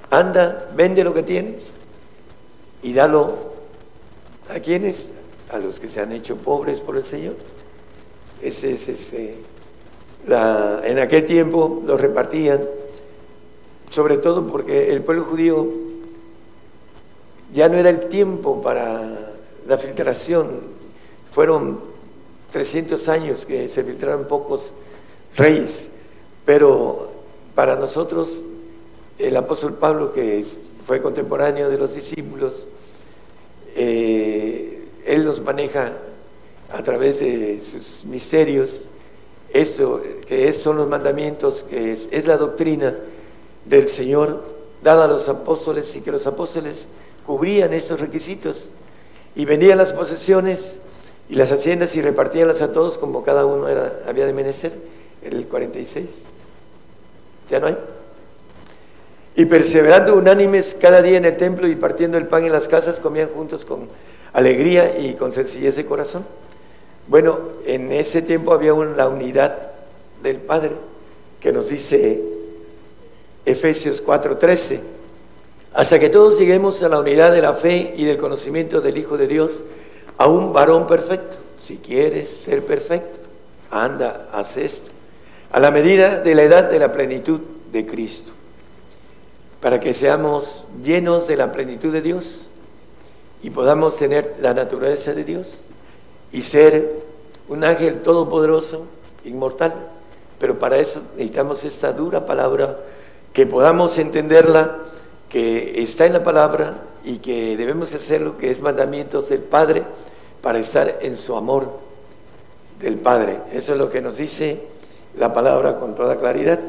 [0.09, 1.75] anda, vende lo que tienes
[2.81, 3.53] y dalo
[4.49, 5.09] a quienes,
[5.51, 7.35] a los que se han hecho pobres por el Señor.
[8.41, 9.35] Ese es ese
[10.27, 12.61] en aquel tiempo los repartían,
[13.89, 15.67] sobre todo porque el pueblo judío
[17.53, 19.01] ya no era el tiempo para
[19.67, 20.61] la filtración.
[21.31, 21.92] Fueron
[22.53, 24.69] 300 años que se filtraron pocos
[25.35, 25.89] reyes,
[26.45, 27.09] pero
[27.55, 28.41] para nosotros
[29.17, 30.45] el apóstol Pablo, que
[30.85, 32.67] fue contemporáneo de los discípulos,
[33.75, 35.93] eh, él los maneja
[36.71, 38.83] a través de sus misterios.
[39.51, 42.95] Esto que son los mandamientos, que es, la doctrina
[43.65, 44.43] del Señor
[44.83, 46.87] dada a los apóstoles y que los apóstoles
[47.25, 48.69] cubrían estos requisitos.
[49.35, 50.77] Y vendían las posesiones
[51.29, 54.73] y las haciendas y repartíanlas a todos como cada uno era, había de menester,
[55.21, 56.05] en el 46.
[57.49, 57.77] ¿Ya no hay?
[59.35, 62.99] Y perseverando unánimes cada día en el templo y partiendo el pan en las casas,
[62.99, 63.89] comían juntos con
[64.33, 66.25] alegría y con sencillez de corazón
[67.07, 69.71] bueno, en ese tiempo había una, unidad
[70.21, 70.71] del Padre
[71.41, 72.21] que nos dice
[73.45, 74.79] Efesios 4:13,
[75.73, 79.17] hasta que todos lleguemos a la unidad de la fe y del conocimiento del Hijo
[79.17, 79.63] de Dios,
[80.17, 81.37] a un varón perfecto.
[81.57, 83.19] Si quieres ser perfecto,
[83.71, 84.91] anda, haz esto,
[85.51, 87.39] a la medida de la edad de la plenitud
[87.71, 88.31] de Cristo,
[89.61, 92.41] para que seamos llenos de la plenitud de Dios
[93.41, 95.61] y podamos tener la naturaleza de Dios
[96.31, 97.03] y ser
[97.47, 98.85] un ángel todopoderoso,
[99.25, 99.73] inmortal.
[100.39, 102.77] Pero para eso necesitamos esta dura palabra,
[103.31, 104.77] que podamos entenderla,
[105.29, 109.83] que está en la palabra y que debemos hacerlo, que es mandamientos del Padre
[110.41, 111.79] para estar en su amor
[112.79, 113.39] del Padre.
[113.51, 114.61] Eso es lo que nos dice
[115.17, 116.59] la palabra con toda claridad.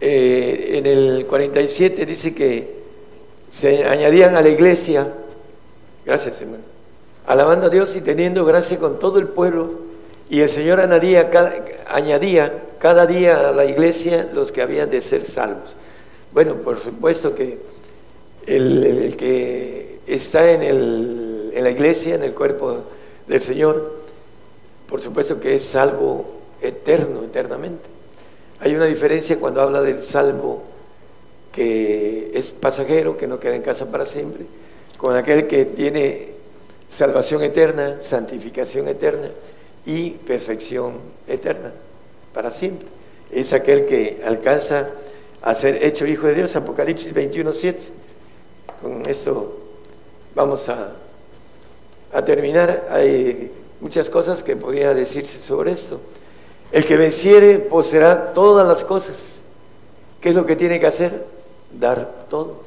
[0.00, 2.82] Eh, en el 47 dice que
[3.50, 5.12] se añadían a la iglesia,
[6.04, 6.64] gracias hermano,
[7.26, 9.94] alabando a Dios y teniendo gracia con todo el pueblo.
[10.28, 11.54] Y el Señor añadía cada,
[11.86, 15.74] añadía cada día a la iglesia los que habían de ser salvos.
[16.32, 17.60] Bueno, por supuesto que
[18.46, 22.82] el, que está en, en la iglesia, en el cuerpo
[23.26, 24.04] del Señor,
[24.88, 26.26] por supuesto que es salvo
[26.60, 27.84] eterno, eternamente.
[28.60, 30.62] Hay una diferencia cuando habla del salvo
[31.52, 34.44] que es pasajero, que no queda en casa para siempre,
[34.96, 36.28] con aquel que tiene
[36.88, 39.30] salvación eterna, santificación eterna
[39.86, 40.94] y perfección
[41.28, 41.72] eterna
[42.32, 42.88] para siempre.
[43.30, 44.90] Es aquel que alcanza
[45.42, 47.78] a ser hecho hijo de Dios, Apocalipsis 21, 7.
[48.84, 49.50] Con esto
[50.34, 50.92] vamos a,
[52.22, 52.86] terminar.
[52.90, 53.50] Hay
[53.80, 56.02] muchas cosas que podría decirse sobre esto.
[56.70, 59.40] El que venciere poseerá todas las cosas.
[60.20, 61.24] ¿Qué es lo que tiene que hacer?
[61.72, 62.60] Dar todo.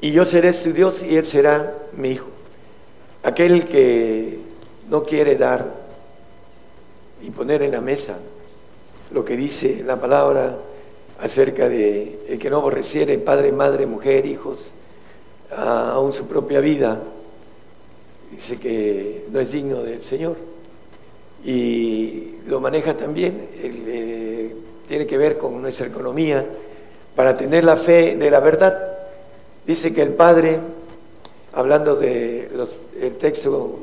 [0.00, 2.28] Y yo seré su Dios y él será mi hijo.
[3.22, 4.38] Aquel que
[4.88, 5.74] no quiere dar
[7.20, 8.16] y poner en la mesa
[9.10, 10.56] lo que dice la palabra
[11.24, 14.72] acerca de el que no aborreciere padre, madre, mujer, hijos,
[15.56, 17.00] aún su propia vida,
[18.30, 20.36] dice que no es digno del Señor.
[21.42, 24.54] Y lo maneja también, eh,
[24.86, 26.44] tiene que ver con nuestra economía,
[27.16, 28.76] para tener la fe de la verdad.
[29.66, 30.58] Dice que el Padre,
[31.52, 32.66] hablando del
[33.18, 33.80] texto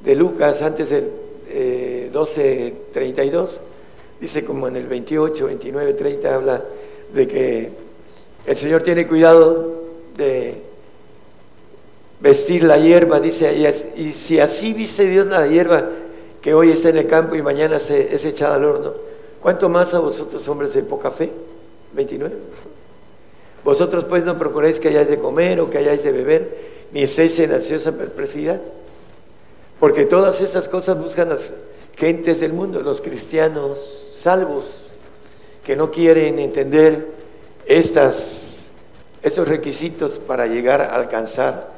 [0.00, 1.08] de Lucas, antes del
[1.50, 3.60] eh, 12.32,
[4.20, 6.64] dice como en el 28, 29, 30, habla
[7.12, 7.70] de que
[8.46, 9.82] el Señor tiene cuidado
[10.16, 10.62] de
[12.20, 13.54] vestir la hierba, dice
[13.96, 15.88] y si así viste Dios la hierba
[16.40, 18.94] que hoy está en el campo y mañana se, es echada al horno,
[19.40, 21.30] ¿cuánto más a vosotros hombres de poca fe?
[21.94, 22.34] 29.
[23.64, 26.54] Vosotros pues no procuráis que hayáis de comer o que hayáis de beber,
[26.92, 28.60] ni estéis en ansiosa perplejidad,
[29.80, 31.54] porque todas esas cosas buscan las
[31.96, 34.64] gentes del mundo, los cristianos salvos,
[35.66, 37.06] que no quieren entender
[37.66, 38.70] estas,
[39.22, 41.70] esos requisitos para llegar a alcanzar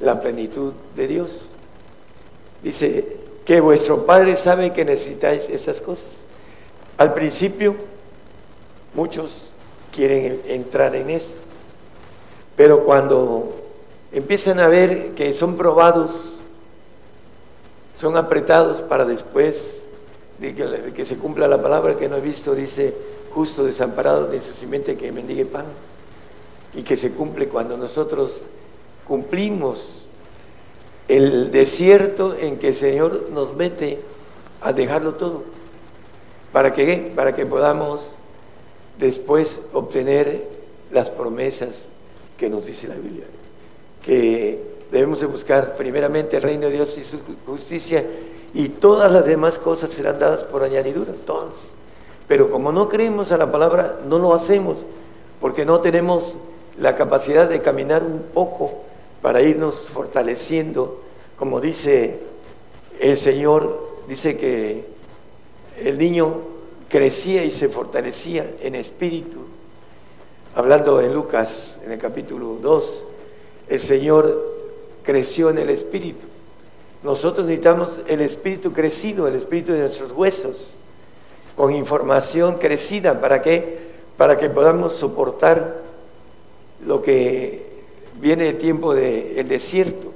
[0.00, 1.40] la plenitud de Dios.
[2.62, 6.10] Dice que vuestro Padre sabe que necesitáis esas cosas.
[6.98, 7.74] Al principio,
[8.94, 9.50] muchos
[9.92, 11.40] quieren entrar en esto,
[12.56, 13.56] pero cuando
[14.12, 16.10] empiezan a ver que son probados,
[18.00, 19.77] son apretados para después
[20.38, 22.94] de que, se cumpla la palabra que no he visto, dice,
[23.34, 25.66] justo desamparado de su simiente que mendigue pan,
[26.74, 28.42] y que se cumple cuando nosotros
[29.06, 30.04] cumplimos
[31.08, 34.00] el desierto en que el Señor nos mete
[34.60, 35.42] a dejarlo todo.
[36.52, 37.12] ¿Para qué?
[37.16, 38.10] Para que podamos
[38.98, 40.44] después obtener
[40.90, 41.88] las promesas
[42.36, 43.24] que nos dice la Biblia.
[44.04, 48.04] Que debemos de buscar primeramente el reino de Dios y su justicia
[48.54, 51.70] y todas las demás cosas serán dadas por añadidura, todas.
[52.26, 54.76] Pero como no creemos a la palabra, no lo hacemos,
[55.40, 56.34] porque no tenemos
[56.78, 58.72] la capacidad de caminar un poco
[59.22, 61.00] para irnos fortaleciendo,
[61.38, 62.20] como dice
[63.00, 64.86] el Señor, dice que
[65.78, 66.42] el niño
[66.88, 69.38] crecía y se fortalecía en espíritu.
[70.54, 73.04] Hablando en Lucas, en el capítulo 2,
[73.68, 74.56] el Señor
[75.02, 76.26] creció en el espíritu.
[77.02, 80.74] Nosotros necesitamos el espíritu crecido, el espíritu de nuestros huesos,
[81.56, 83.20] con información crecida.
[83.20, 83.42] ¿Para?
[84.16, 85.80] Para que podamos soportar
[86.84, 87.66] lo que
[88.20, 90.12] viene el tiempo del desierto.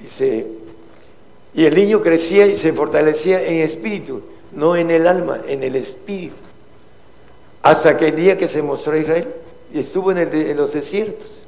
[0.00, 0.46] Dice,
[1.54, 4.22] y el niño crecía y se fortalecía en espíritu,
[4.52, 6.36] no en el alma, en el espíritu.
[7.62, 9.26] Hasta que el día que se mostró Israel
[9.72, 11.44] y estuvo en, en los desiertos.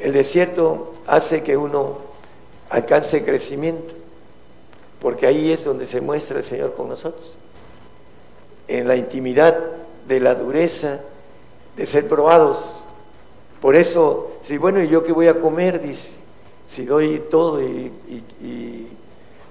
[0.00, 1.98] El desierto hace que uno
[2.74, 3.94] alcance crecimiento,
[5.00, 7.34] porque ahí es donde se muestra el Señor con nosotros,
[8.68, 9.58] en la intimidad
[10.08, 11.00] de la dureza,
[11.76, 12.84] de ser probados
[13.64, 15.80] por eso, si bueno, ¿y yo qué voy a comer?
[15.80, 16.10] Dice,
[16.68, 17.90] si doy todo y,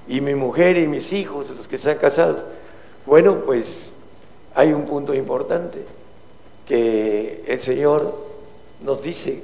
[0.08, 2.44] y, mi mujer y mis hijos, los que están casados.
[3.08, 3.94] Bueno, pues
[4.54, 5.84] hay un punto importante
[6.68, 8.16] que el Señor
[8.84, 9.42] nos dice.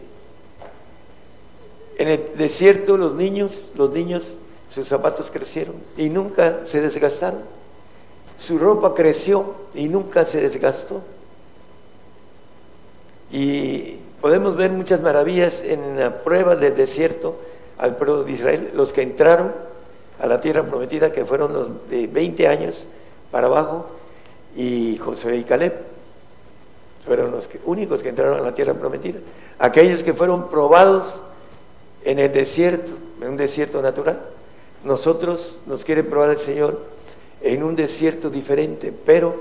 [2.00, 4.38] En el desierto los niños, los niños,
[4.70, 7.42] sus zapatos crecieron y nunca se desgastaron.
[8.40, 11.04] Su ropa creció y nunca se desgastó.
[13.32, 17.40] Y Podemos ver muchas maravillas en la prueba del desierto
[17.78, 19.54] al pueblo de Israel, los que entraron
[20.20, 22.84] a la tierra prometida, que fueron los de 20 años
[23.32, 23.86] para abajo,
[24.58, 25.74] y José y Caleb
[27.06, 29.20] fueron los únicos que entraron a la tierra prometida.
[29.58, 31.22] Aquellos que fueron probados
[32.04, 34.22] en el desierto, en un desierto natural.
[34.84, 36.80] Nosotros nos quiere probar el Señor
[37.42, 39.36] en un desierto diferente, pero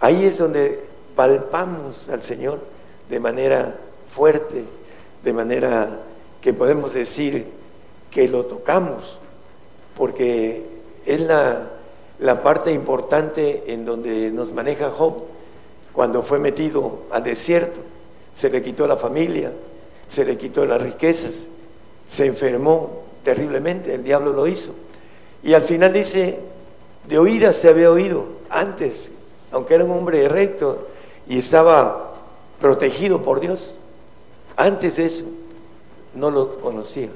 [0.00, 0.82] ahí es donde
[1.14, 2.60] palpamos al Señor
[3.08, 3.76] de manera
[4.14, 4.64] fuerte,
[5.22, 6.00] de manera
[6.40, 7.46] que podemos decir
[8.10, 9.18] que lo tocamos,
[9.96, 10.66] porque
[11.06, 11.70] es la,
[12.18, 15.24] la parte importante en donde nos maneja Job
[15.92, 17.80] cuando fue metido al desierto.
[18.34, 19.52] Se le quitó la familia,
[20.08, 21.48] se le quitó las riquezas,
[22.08, 24.72] se enfermó terriblemente, el diablo lo hizo.
[25.42, 26.38] Y al final dice,
[27.08, 29.10] de oídas se había oído antes,
[29.50, 30.88] aunque era un hombre recto
[31.28, 32.14] y estaba
[32.60, 33.76] protegido por Dios,
[34.56, 35.24] antes de eso
[36.14, 37.08] no lo conocía.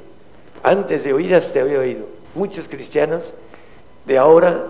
[0.62, 2.06] Antes de oídas se había oído.
[2.34, 3.34] Muchos cristianos
[4.04, 4.66] de ahora,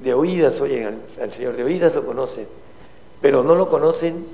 [0.00, 2.46] de oídas oyen al, al Señor, de oídas lo conocen,
[3.20, 4.26] pero no lo conocen,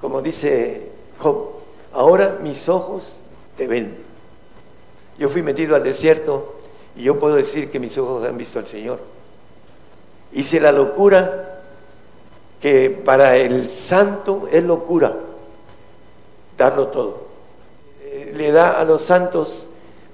[0.00, 1.50] como dice Job,
[1.92, 3.20] ahora mis ojos
[3.56, 3.96] te ven.
[5.18, 6.54] Yo fui metido al desierto
[6.96, 9.00] y yo puedo decir que mis ojos han visto al Señor.
[10.32, 11.60] Hice la locura
[12.60, 15.14] que para el santo es locura
[16.56, 17.26] darlo todo.
[18.02, 19.66] Eh, le da a los santos,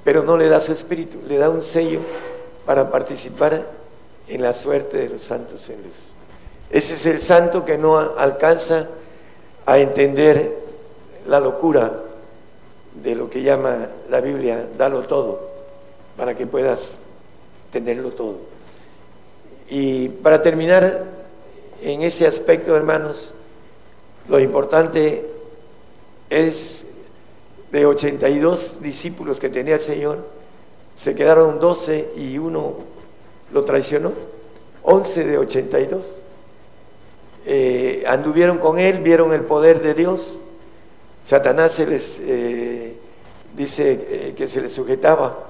[0.03, 2.01] pero no le da su espíritu, le da un sello
[2.65, 3.67] para participar
[4.29, 5.95] en la suerte de los santos en luz.
[6.71, 8.89] Ese es el santo que no alcanza
[9.65, 10.57] a entender
[11.27, 12.03] la locura
[13.03, 15.41] de lo que llama la Biblia, dalo todo,
[16.17, 16.93] para que puedas
[17.71, 18.37] tenerlo todo.
[19.69, 21.05] Y para terminar
[21.83, 23.33] en ese aspecto, hermanos,
[24.29, 25.27] lo importante
[26.31, 26.85] es
[27.71, 30.27] de 82 discípulos que tenía el Señor,
[30.97, 32.77] se quedaron 12 y uno
[33.53, 34.13] lo traicionó,
[34.83, 36.15] 11 de 82.
[37.47, 40.39] Eh, anduvieron con él, vieron el poder de Dios.
[41.29, 42.97] Satanás se les eh,
[43.55, 45.47] dice eh, que se les sujetaba,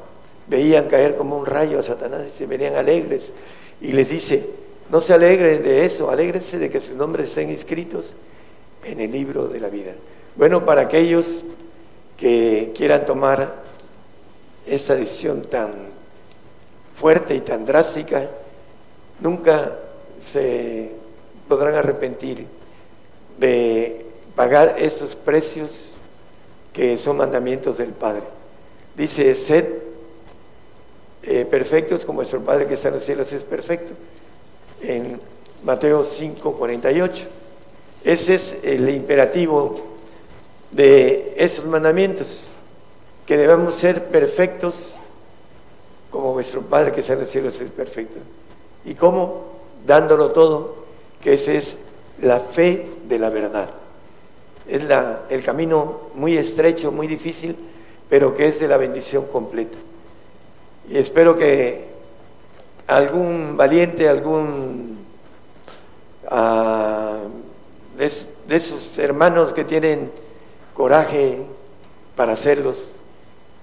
[0.48, 3.32] veían caer como un rayo a Satanás y se venían alegres.
[3.80, 4.44] Y les dice,
[4.90, 8.16] no se alegren de eso, alégrense de que sus nombres estén inscritos
[8.82, 9.92] en el libro de la vida.
[10.34, 11.44] Bueno, para aquellos
[12.16, 13.62] que quieran tomar
[14.66, 15.70] esta decisión tan
[16.96, 18.28] fuerte y tan drástica,
[19.20, 19.78] nunca
[20.20, 20.90] se
[21.46, 22.46] podrán arrepentir
[23.38, 24.07] de
[24.38, 25.94] pagar estos precios
[26.72, 28.22] que son mandamientos del Padre.
[28.96, 29.64] Dice, sed
[31.24, 33.94] eh, perfectos como nuestro Padre que está en los cielos es perfecto,
[34.80, 35.20] en
[35.64, 37.24] Mateo 5, 48.
[38.04, 39.74] Ese es el imperativo
[40.70, 42.44] de esos mandamientos,
[43.26, 44.98] que debamos ser perfectos
[46.12, 48.20] como vuestro Padre que está en los cielos es perfecto.
[48.84, 49.48] ¿Y cómo?
[49.84, 50.76] Dándolo todo,
[51.20, 51.78] que ese es
[52.20, 53.77] la fe de la verdad.
[54.68, 57.56] Es la, el camino muy estrecho, muy difícil,
[58.08, 59.78] pero que es de la bendición completa.
[60.88, 61.86] Y espero que
[62.86, 64.98] algún valiente, algún
[67.96, 68.12] de,
[68.46, 70.10] de esos hermanos que tienen
[70.74, 71.38] coraje
[72.14, 72.88] para hacerlos,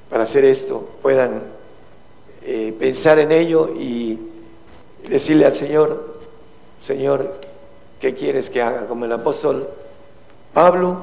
[0.10, 1.44] para hacer esto, puedan
[2.44, 4.20] eh, pensar en ello y
[5.10, 6.16] decirle al Señor,
[6.82, 7.40] Señor,
[8.00, 8.88] ¿qué quieres que haga?
[8.88, 9.68] Como el apóstol
[10.56, 11.02] Pablo,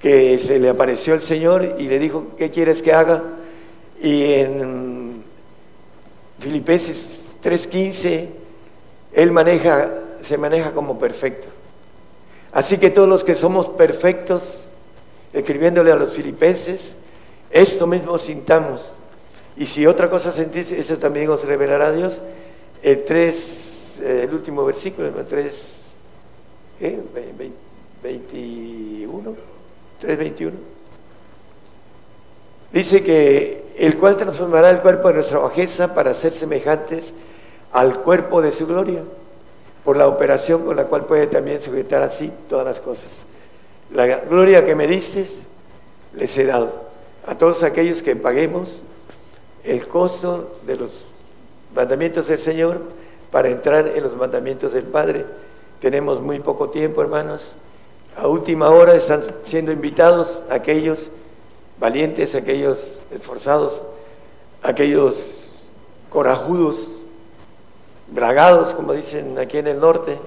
[0.00, 3.22] que se le apareció el Señor y le dijo, ¿qué quieres que haga?
[4.00, 5.22] Y en
[6.38, 8.28] Filipenses 3:15,
[9.12, 9.90] él maneja,
[10.22, 11.46] se maneja como perfecto.
[12.52, 14.62] Así que todos los que somos perfectos,
[15.34, 16.96] escribiéndole a los filipenses,
[17.50, 18.92] esto mismo sintamos.
[19.58, 22.22] Y si otra cosa sentís, eso también os revelará Dios.
[22.82, 25.72] El 3, el último versículo, el 3,
[26.78, 26.98] ¿qué?
[28.02, 29.34] 21,
[30.00, 30.56] 3, 21.
[32.72, 37.12] Dice que el cual transformará el cuerpo de nuestra bajeza para ser semejantes
[37.72, 39.02] al cuerpo de su gloria,
[39.84, 43.26] por la operación con la cual puede también sujetar así todas las cosas.
[43.92, 45.46] La gloria que me dices,
[46.14, 46.72] les he dado
[47.26, 48.82] a todos aquellos que paguemos
[49.64, 51.04] el costo de los
[51.74, 52.80] mandamientos del Señor
[53.30, 55.24] para entrar en los mandamientos del Padre.
[55.80, 57.56] Tenemos muy poco tiempo, hermanos.
[58.16, 61.08] A última hora están siendo invitados aquellos
[61.80, 63.82] valientes, aquellos esforzados,
[64.62, 65.48] aquellos
[66.10, 66.88] corajudos,
[68.08, 70.18] bragados, como dicen aquí en el norte,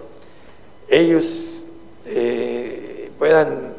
[0.89, 1.63] ellos
[2.05, 3.73] eh, puedan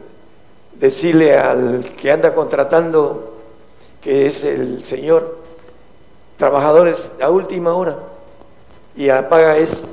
[0.74, 3.34] decirle al que anda contratando,
[4.00, 5.38] que es el Señor,
[6.36, 7.98] trabajadores a última hora,
[8.94, 9.84] y la paga es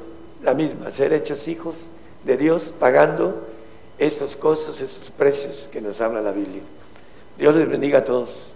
[0.44, 1.76] la misma, ser hechos hijos
[2.24, 3.53] de Dios, pagando
[3.98, 6.62] esos costos, esos precios que nos habla la Biblia.
[7.38, 8.54] Dios les bendiga a todos.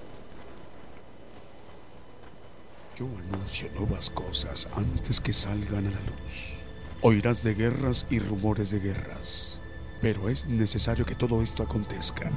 [2.97, 6.53] Yo anuncio nuevas cosas antes que salgan a la luz.
[7.01, 9.61] Oirás de guerras y rumores de guerras,
[10.01, 12.31] pero es necesario que todo esto acontezca.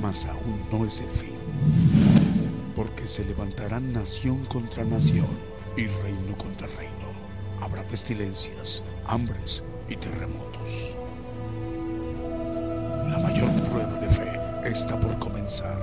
[0.00, 1.36] Mas aún no es el fin,
[2.74, 5.28] porque se levantarán nación contra nación
[5.76, 7.12] y reino contra reino.
[7.60, 10.91] Habrá pestilencias, hambres y terremotos.
[13.08, 15.78] La mayor prueba de fe está por comenzar.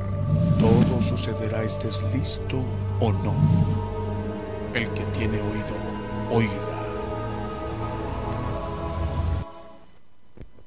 [0.59, 2.63] Todo sucederá estés listo
[2.99, 3.35] o no.
[4.73, 5.75] El que tiene oído,
[6.31, 6.79] oiga.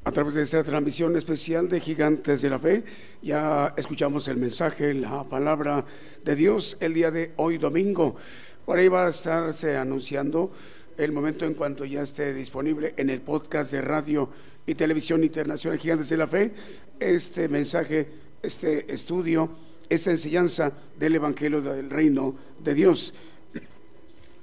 [0.05, 2.85] A través de esta transmisión especial de Gigantes de la Fe,
[3.23, 5.85] ya escuchamos el mensaje, la palabra
[6.25, 8.17] de Dios el día de hoy domingo.
[8.65, 10.51] Por ahí va a estarse anunciando
[10.97, 14.29] el momento en cuanto ya esté disponible en el podcast de radio
[14.67, 16.53] y televisión internacional Gigantes de la Fe,
[17.01, 18.09] este mensaje,
[18.43, 19.51] este estudio,
[19.89, 23.15] esta enseñanza del Evangelio del Reino de Dios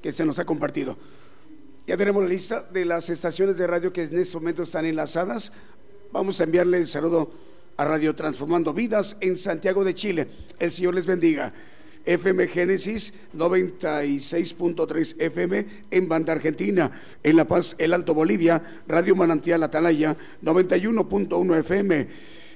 [0.02, 0.98] que se nos ha compartido.
[1.88, 5.52] Ya tenemos la lista de las estaciones de radio que en este momento están enlazadas.
[6.12, 7.32] Vamos a enviarle el saludo
[7.78, 10.28] a Radio Transformando Vidas en Santiago de Chile.
[10.60, 11.54] El Señor les bendiga.
[12.10, 16.92] FM Génesis 96.3 FM en Banda Argentina,
[17.22, 22.08] en La Paz, El Alto Bolivia, Radio Manantial Atalaya 91.1 FM.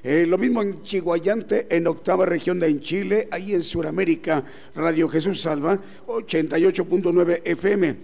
[0.03, 4.43] Eh, lo mismo en Chihuayante, en octava región de en Chile, ahí en Sudamérica,
[4.75, 7.97] Radio Jesús Salva 88.9 FM.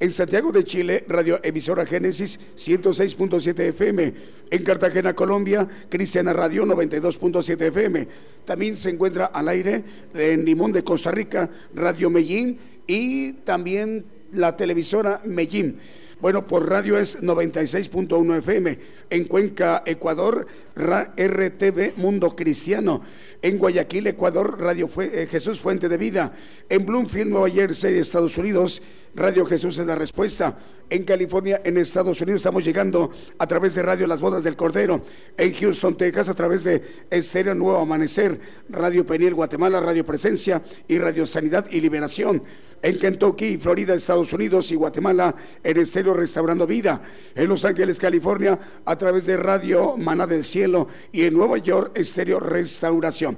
[0.00, 4.14] En Santiago de Chile, Radio Emisora Génesis 106.7 FM.
[4.50, 8.08] En Cartagena, Colombia, Cristiana Radio 92.7 FM.
[8.46, 14.56] También se encuentra al aire en Limón de Costa Rica, Radio Medellín y también la
[14.56, 15.78] televisora Medellín.
[16.20, 18.78] Bueno, por radio es 96.1 FM.
[19.08, 23.02] En Cuenca, Ecuador, RTV Mundo Cristiano.
[23.40, 26.32] En Guayaquil, Ecuador, Radio eh, Jesús Fuente de Vida.
[26.68, 28.82] En Bloomfield, Nueva Jersey, Estados Unidos,
[29.14, 30.58] Radio Jesús es la respuesta.
[30.90, 35.02] En California, en Estados Unidos, estamos llegando a través de Radio Las Bodas del Cordero.
[35.38, 38.38] En Houston, Texas, a través de Estéreo Nuevo Amanecer,
[38.68, 42.42] Radio Peniel, Guatemala, Radio Presencia y Radio Sanidad y Liberación.
[42.82, 47.02] En Kentucky, Florida, Estados Unidos y Guatemala, en Estéreo Restaurando Vida.
[47.34, 50.88] En Los Ángeles, California, a través de Radio Maná del Cielo.
[51.12, 53.36] Y en Nueva York, Estéreo Restauración.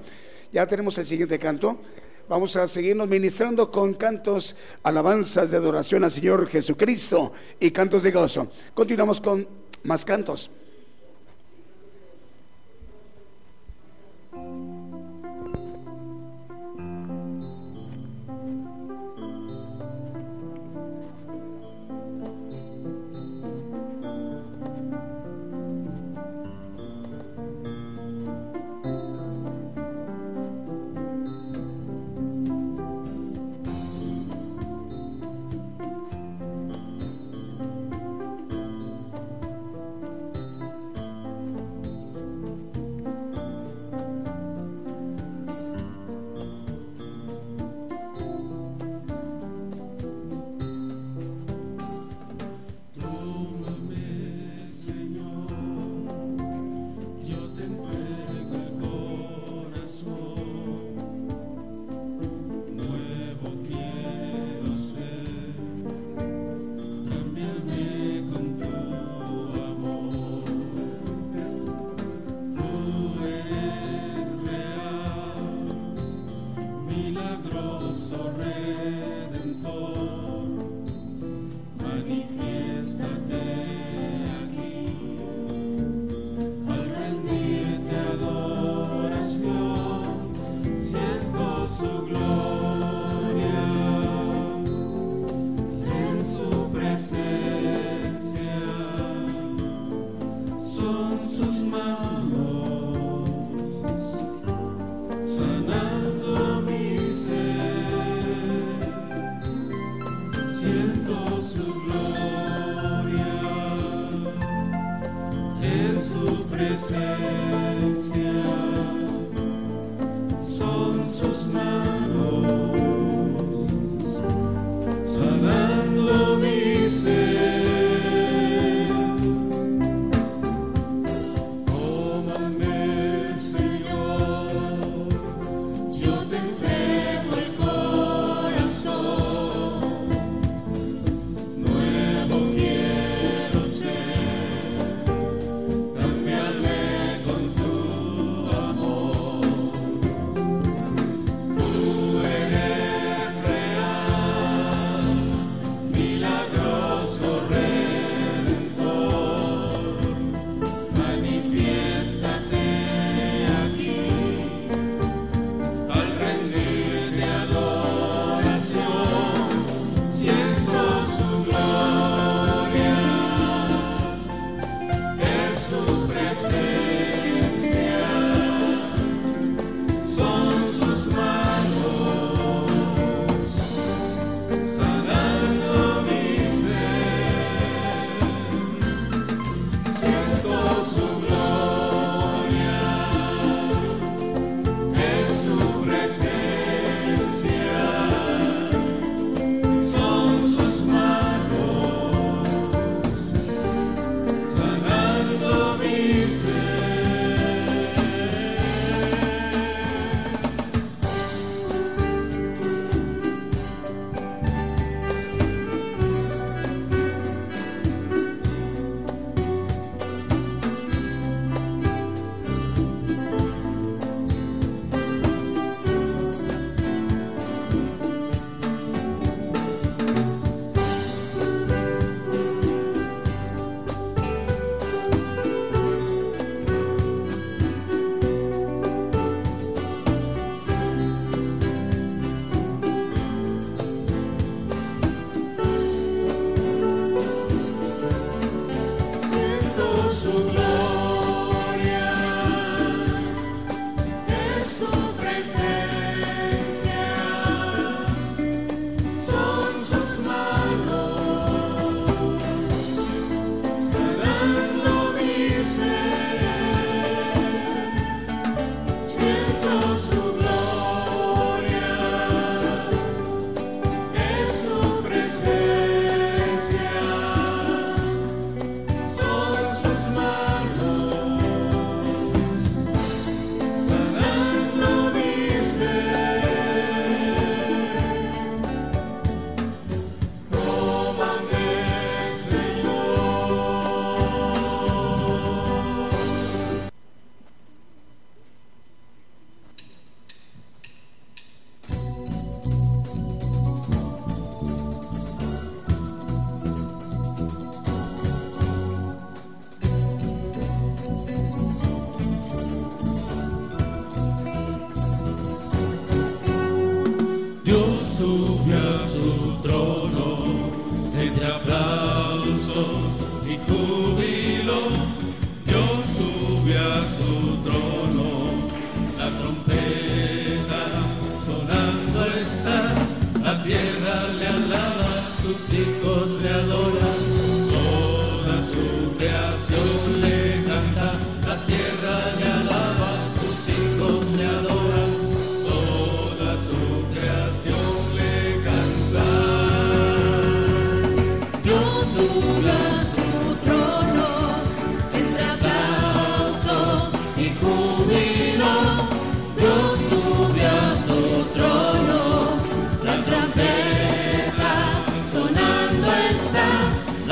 [0.52, 1.78] Ya tenemos el siguiente canto.
[2.28, 4.55] Vamos a seguirnos ministrando con cantos,
[4.85, 8.48] alabanzas de adoración al Señor Jesucristo y cantos de gozo.
[8.74, 9.47] Continuamos con
[9.82, 10.51] más cantos.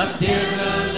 [0.00, 0.89] Naktirna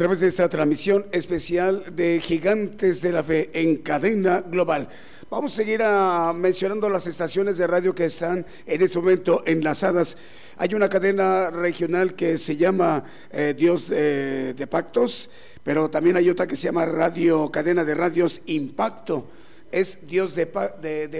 [0.00, 4.88] través de esta transmisión especial de Gigantes de la Fe en cadena global.
[5.28, 9.42] Vamos a seguir a, ah, mencionando las estaciones de radio que están en este momento
[9.44, 10.16] enlazadas.
[10.56, 15.28] Hay una cadena regional que se llama eh, Dios de Pactos,
[15.62, 19.28] pero también hay otra que se llama Radio Cadena de Radios Impacto
[19.72, 20.46] es Dios de,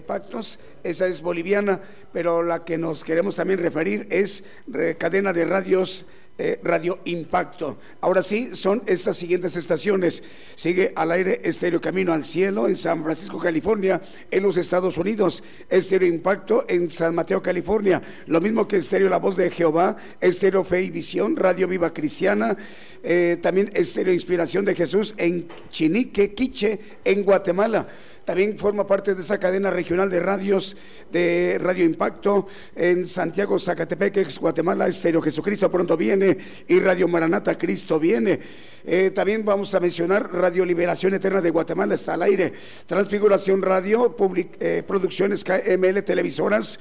[0.06, 1.80] pactos, esa es boliviana,
[2.12, 4.42] pero la que nos queremos también referir es
[4.98, 6.06] cadena de radios
[6.42, 7.76] eh, Radio Impacto.
[8.00, 10.22] Ahora sí, son estas siguientes estaciones.
[10.54, 14.00] Sigue al aire Estéreo Camino al Cielo en San Francisco, California,
[14.30, 15.44] en los Estados Unidos.
[15.68, 18.00] Estéreo Impacto en San Mateo, California.
[18.26, 22.56] Lo mismo que Estéreo La Voz de Jehová, Estéreo Fe y Visión, Radio Viva Cristiana.
[23.02, 27.86] Eh, también Estéreo Inspiración de Jesús en Chinique, Quiche, en Guatemala.
[28.24, 30.76] También forma parte de esa cadena regional de radios
[31.10, 36.36] de Radio Impacto en Santiago, Zacatepec, Guatemala, Estéreo Jesucristo pronto viene
[36.68, 38.40] y Radio Maranata, Cristo viene.
[38.84, 42.52] Eh, también vamos a mencionar Radio Liberación Eterna de Guatemala, está al aire.
[42.86, 44.16] Transfiguración Radio,
[44.60, 46.78] eh, Producciones KML Televisoras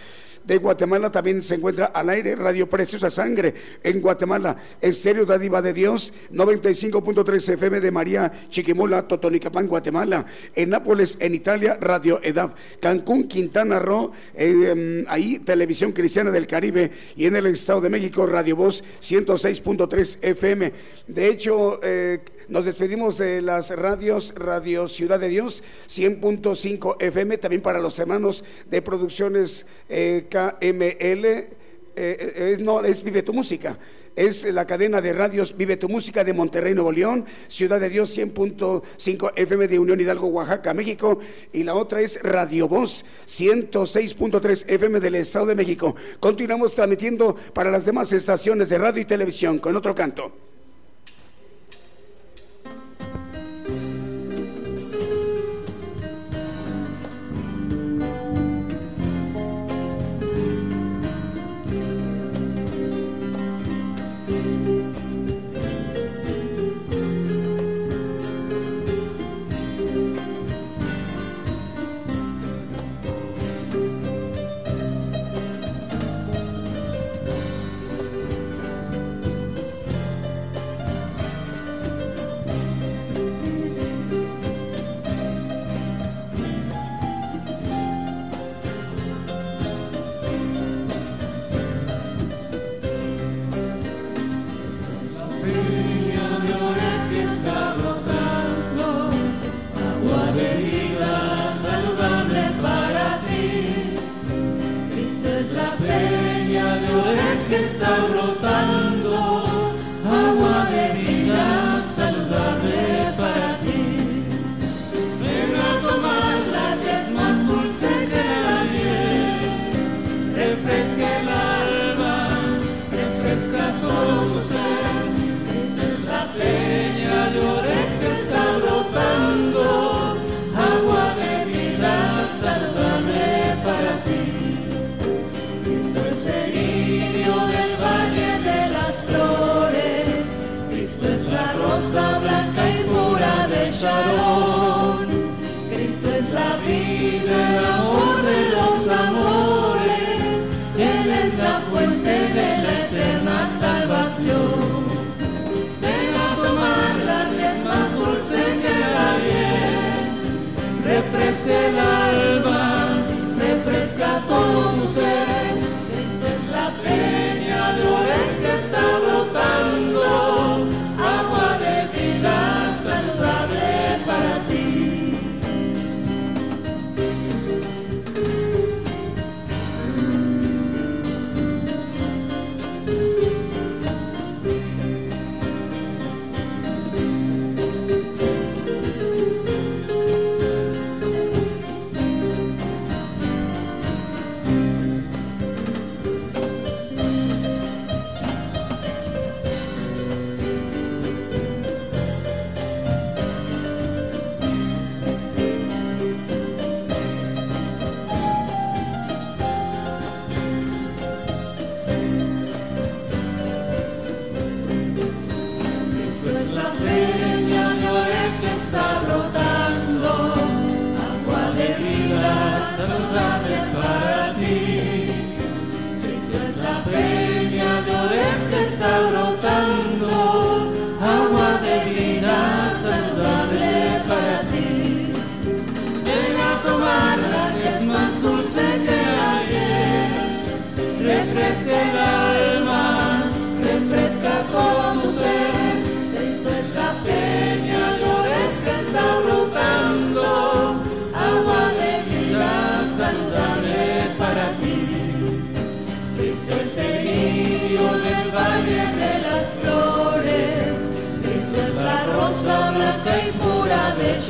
[0.50, 3.54] de Guatemala también se encuentra al aire Radio Preciosa Sangre
[3.84, 11.18] en Guatemala, Estéreo Dádiva de Dios, 95.3 FM de María Chiquimola, Totonicapán, Guatemala, en Nápoles,
[11.20, 16.90] en Italia, Radio EDAP, Cancún, Quintana Roo, em, ahí Televisión Cristiana del Caribe.
[17.16, 20.74] Y en el Estado de México, Radio Voz 106.3 FM.
[21.08, 27.62] De hecho, eh, nos despedimos de las radios, Radio Ciudad de Dios, 100.5 FM, también
[27.62, 31.48] para los hermanos de producciones eh, KML, eh,
[31.96, 33.78] eh, no, es Vive tu Música.
[34.16, 38.18] Es la cadena de radios Vive tu Música de Monterrey, Nuevo León, Ciudad de Dios
[38.18, 41.20] 100.5 FM de Unión Hidalgo, Oaxaca, México.
[41.52, 45.96] Y la otra es Radio Voz 106.3 FM del Estado de México.
[46.20, 50.49] Continuamos transmitiendo para las demás estaciones de radio y televisión con otro canto.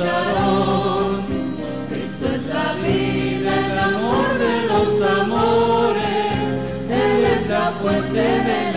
[0.00, 1.26] Sharon.
[1.90, 6.04] Cristo es la vida, el amor de los amores.
[6.88, 8.69] Él es la fuente de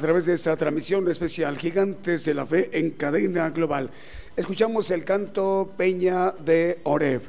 [0.00, 3.90] a través de esta transmisión especial Gigantes de la Fe en cadena global.
[4.34, 7.20] Escuchamos el canto Peña de Oreb.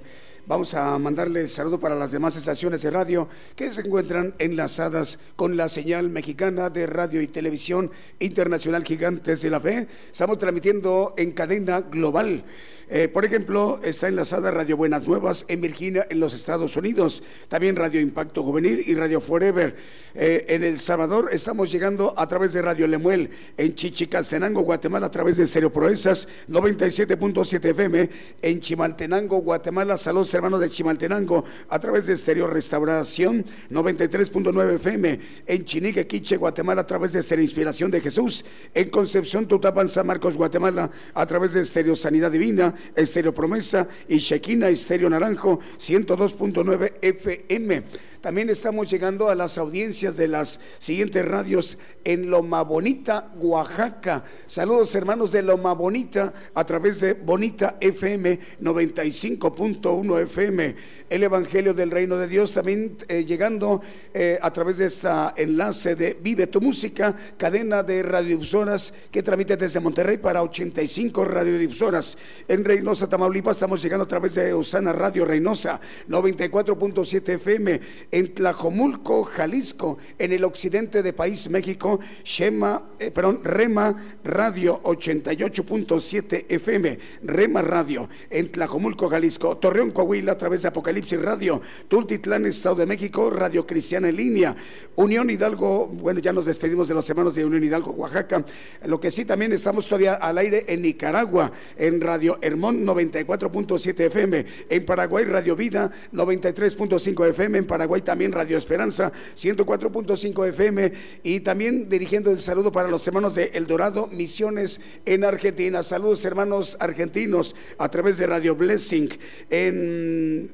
[0.48, 3.28] Vamos a mandarle saludo para las demás estaciones de radio
[3.58, 9.50] que se encuentran enlazadas con la señal mexicana de radio y televisión internacional Gigantes de
[9.50, 9.88] la Fe.
[10.10, 12.46] Estamos transmitiendo en cadena global.
[12.94, 17.24] Eh, por ejemplo, está enlazada Radio Buenas Nuevas en Virginia, en los Estados Unidos.
[17.48, 19.78] También Radio Impacto Juvenil y Radio Forever.
[20.14, 23.30] Eh, en El Salvador estamos llegando a través de Radio Lemuel.
[23.56, 28.10] En Chichicastenango, Guatemala, a través de Stereo Proezas 97.7 FM.
[28.42, 35.20] En Chimaltenango, Guatemala, saludos hermanos de Chimaltenango, a través de Stereo Restauración 93.9 FM.
[35.48, 38.44] En Chinique, Quiche, Guatemala, a través de Stereo Inspiración de Jesús.
[38.74, 42.76] En Concepción, Tutapan, San Marcos, Guatemala, a través de Stereo Sanidad Divina.
[42.96, 47.84] Estéreo Promesa y Shekina Estéreo Naranjo 102.9 FM.
[48.22, 54.24] También estamos llegando a las audiencias de las siguientes radios en Loma Bonita, Oaxaca.
[54.46, 60.76] Saludos hermanos de Loma Bonita a través de Bonita FM 95.1 FM.
[61.10, 63.82] El Evangelio del Reino de Dios también eh, llegando
[64.14, 69.58] eh, a través de este enlace de Vive tu Música, cadena de radiodifusoras que transmite
[69.58, 72.20] desde Monterrey para 85 radiodifusoras.
[72.48, 77.82] En Reynosa, Tamaulipas estamos llegando a través de Osana Radio Reynosa 94.7 FM
[78.12, 86.46] en Tlajomulco, Jalisco, en el occidente de país México, Shema, eh, perdón, Rema Radio 88.7
[86.50, 92.76] FM, Rema Radio, en Tlajomulco, Jalisco, Torreón, Coahuila, a través de Apocalipsis Radio, Tultitlán, Estado
[92.76, 94.56] de México, Radio Cristiana en línea,
[94.96, 98.46] Unión Hidalgo, bueno, ya nos despedimos de los hermanos de Unión Hidalgo, Oaxaca,
[98.86, 104.46] lo que sí también estamos todavía al aire en Nicaragua, en Radio Hermón 94.7 FM,
[104.70, 111.90] en Paraguay Radio Vida 93.5 FM, en Paraguay también Radio Esperanza 104.5 FM y también
[111.90, 115.84] dirigiendo el saludo para los hermanos de El Dorado Misiones en Argentina.
[115.84, 119.10] Saludos hermanos argentinos a través de Radio Blessing
[119.50, 120.52] en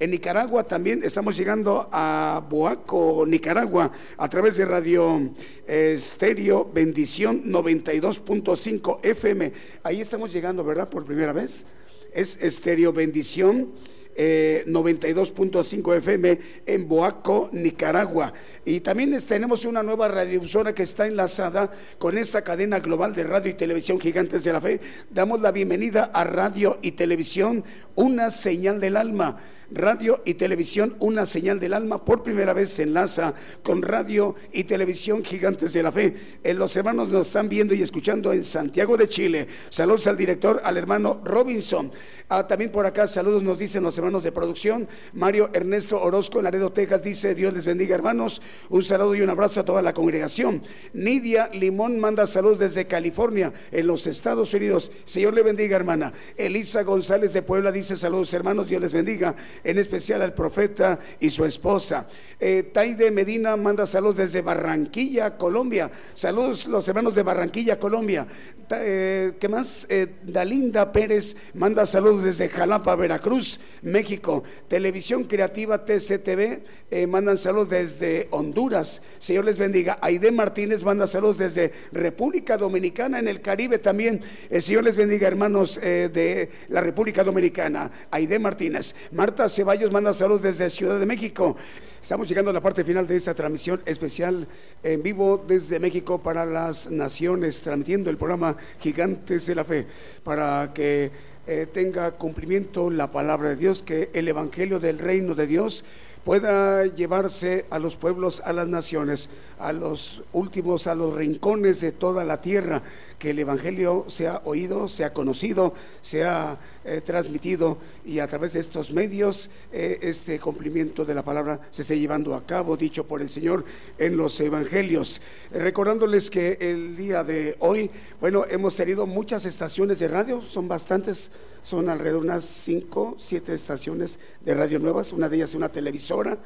[0.00, 5.34] en Nicaragua también estamos llegando a Boaco, Nicaragua, a través de Radio
[5.66, 9.52] Estéreo Bendición 92.5 FM.
[9.82, 10.88] Ahí estamos llegando, ¿verdad?
[10.88, 11.66] Por primera vez.
[12.14, 13.72] Es Estéreo Bendición.
[14.16, 18.32] Eh, 92.5 FM en Boaco, Nicaragua.
[18.64, 23.50] Y también tenemos una nueva radiodifusora que está enlazada con esta cadena global de radio
[23.50, 24.80] y televisión Gigantes de la Fe.
[25.10, 27.64] Damos la bienvenida a Radio y Televisión,
[27.94, 29.38] una señal del alma.
[29.70, 34.64] Radio y Televisión, una señal del alma, por primera vez se enlaza con Radio y
[34.64, 36.16] Televisión Gigantes de la Fe.
[36.42, 39.48] Eh, los hermanos nos están viendo y escuchando en Santiago de Chile.
[39.68, 41.92] Saludos al director, al hermano Robinson.
[42.28, 44.88] Ah, también por acá, saludos nos dicen los hermanos de producción.
[45.12, 48.42] Mario Ernesto Orozco en Laredo, Texas, dice: Dios les bendiga, hermanos.
[48.68, 50.62] Un saludo y un abrazo a toda la congregación.
[50.92, 54.92] Nidia Limón manda saludos desde California, en los Estados Unidos.
[55.04, 56.12] Señor le bendiga, hermana.
[56.36, 59.34] Elisa González de Puebla dice: Saludos, hermanos, Dios les bendiga.
[59.64, 62.06] En especial al profeta y su esposa.
[62.38, 65.90] Eh, Taide Medina manda saludos desde Barranquilla, Colombia.
[66.14, 68.26] Saludos los hermanos de Barranquilla, Colombia.
[68.72, 69.86] Eh, ¿Qué más?
[69.90, 74.44] Eh, Dalinda Pérez manda saludos desde Jalapa, Veracruz, México.
[74.68, 79.02] Televisión Creativa TCTV eh, mandan saludos desde Honduras.
[79.18, 79.98] Señor les bendiga.
[80.00, 84.22] Aide Martínez manda saludos desde República Dominicana, en el Caribe también.
[84.60, 87.90] Señor les bendiga, hermanos de la República Dominicana.
[88.10, 88.94] Aide Martínez.
[89.12, 91.56] Marta Ceballos manda saludos desde Ciudad de México.
[92.00, 94.46] Estamos llegando a la parte final de esta transmisión especial
[94.82, 99.86] en vivo desde México para las naciones, transmitiendo el programa Gigantes de la Fe,
[100.22, 101.10] para que
[101.46, 105.84] eh, tenga cumplimiento la palabra de Dios, que el Evangelio del Reino de Dios
[106.24, 109.28] pueda llevarse a los pueblos, a las naciones,
[109.60, 112.82] a los últimos, a los rincones de toda la tierra,
[113.18, 118.90] que el Evangelio sea oído, sea conocido, sea eh, transmitido y a través de estos
[118.90, 123.28] medios eh, este cumplimiento de la palabra se esté llevando a cabo, dicho por el
[123.28, 123.64] Señor
[123.98, 125.20] en los Evangelios.
[125.52, 131.30] recordándoles que el día de hoy, bueno, hemos tenido muchas estaciones de radio, son bastantes
[131.62, 136.38] son alrededor de unas 5, 7 estaciones de radio nuevas, una de ellas una televisora.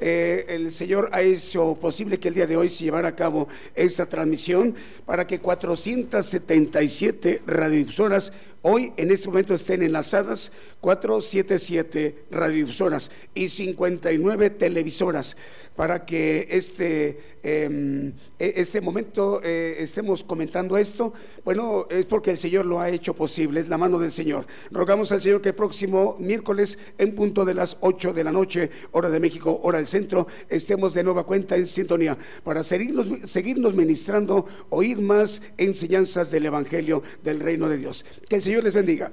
[0.00, 3.48] Eh, el Señor ha hecho posible que el día de hoy se llevara a cabo
[3.74, 8.32] esta transmisión para que 477 radiodifusoras
[8.62, 10.52] hoy en este momento estén enlazadas.
[10.80, 15.36] 477 radiodifusoras y 59 televisoras
[15.76, 21.12] para que este, em, e, este momento eh, estemos comentando esto.
[21.44, 24.46] Bueno, es porque el Señor lo ha hecho posible, es la mano del Señor.
[24.70, 28.70] Rogamos al Señor que el próximo miércoles, en punto de las 8 de la noche,
[28.92, 33.74] hora de México, hora del centro, estemos de nueva cuenta en sintonía para seguirnos, seguirnos
[33.74, 38.04] ministrando, oír más enseñanzas del Evangelio del Reino de Dios.
[38.28, 39.12] Que el Señor les bendiga.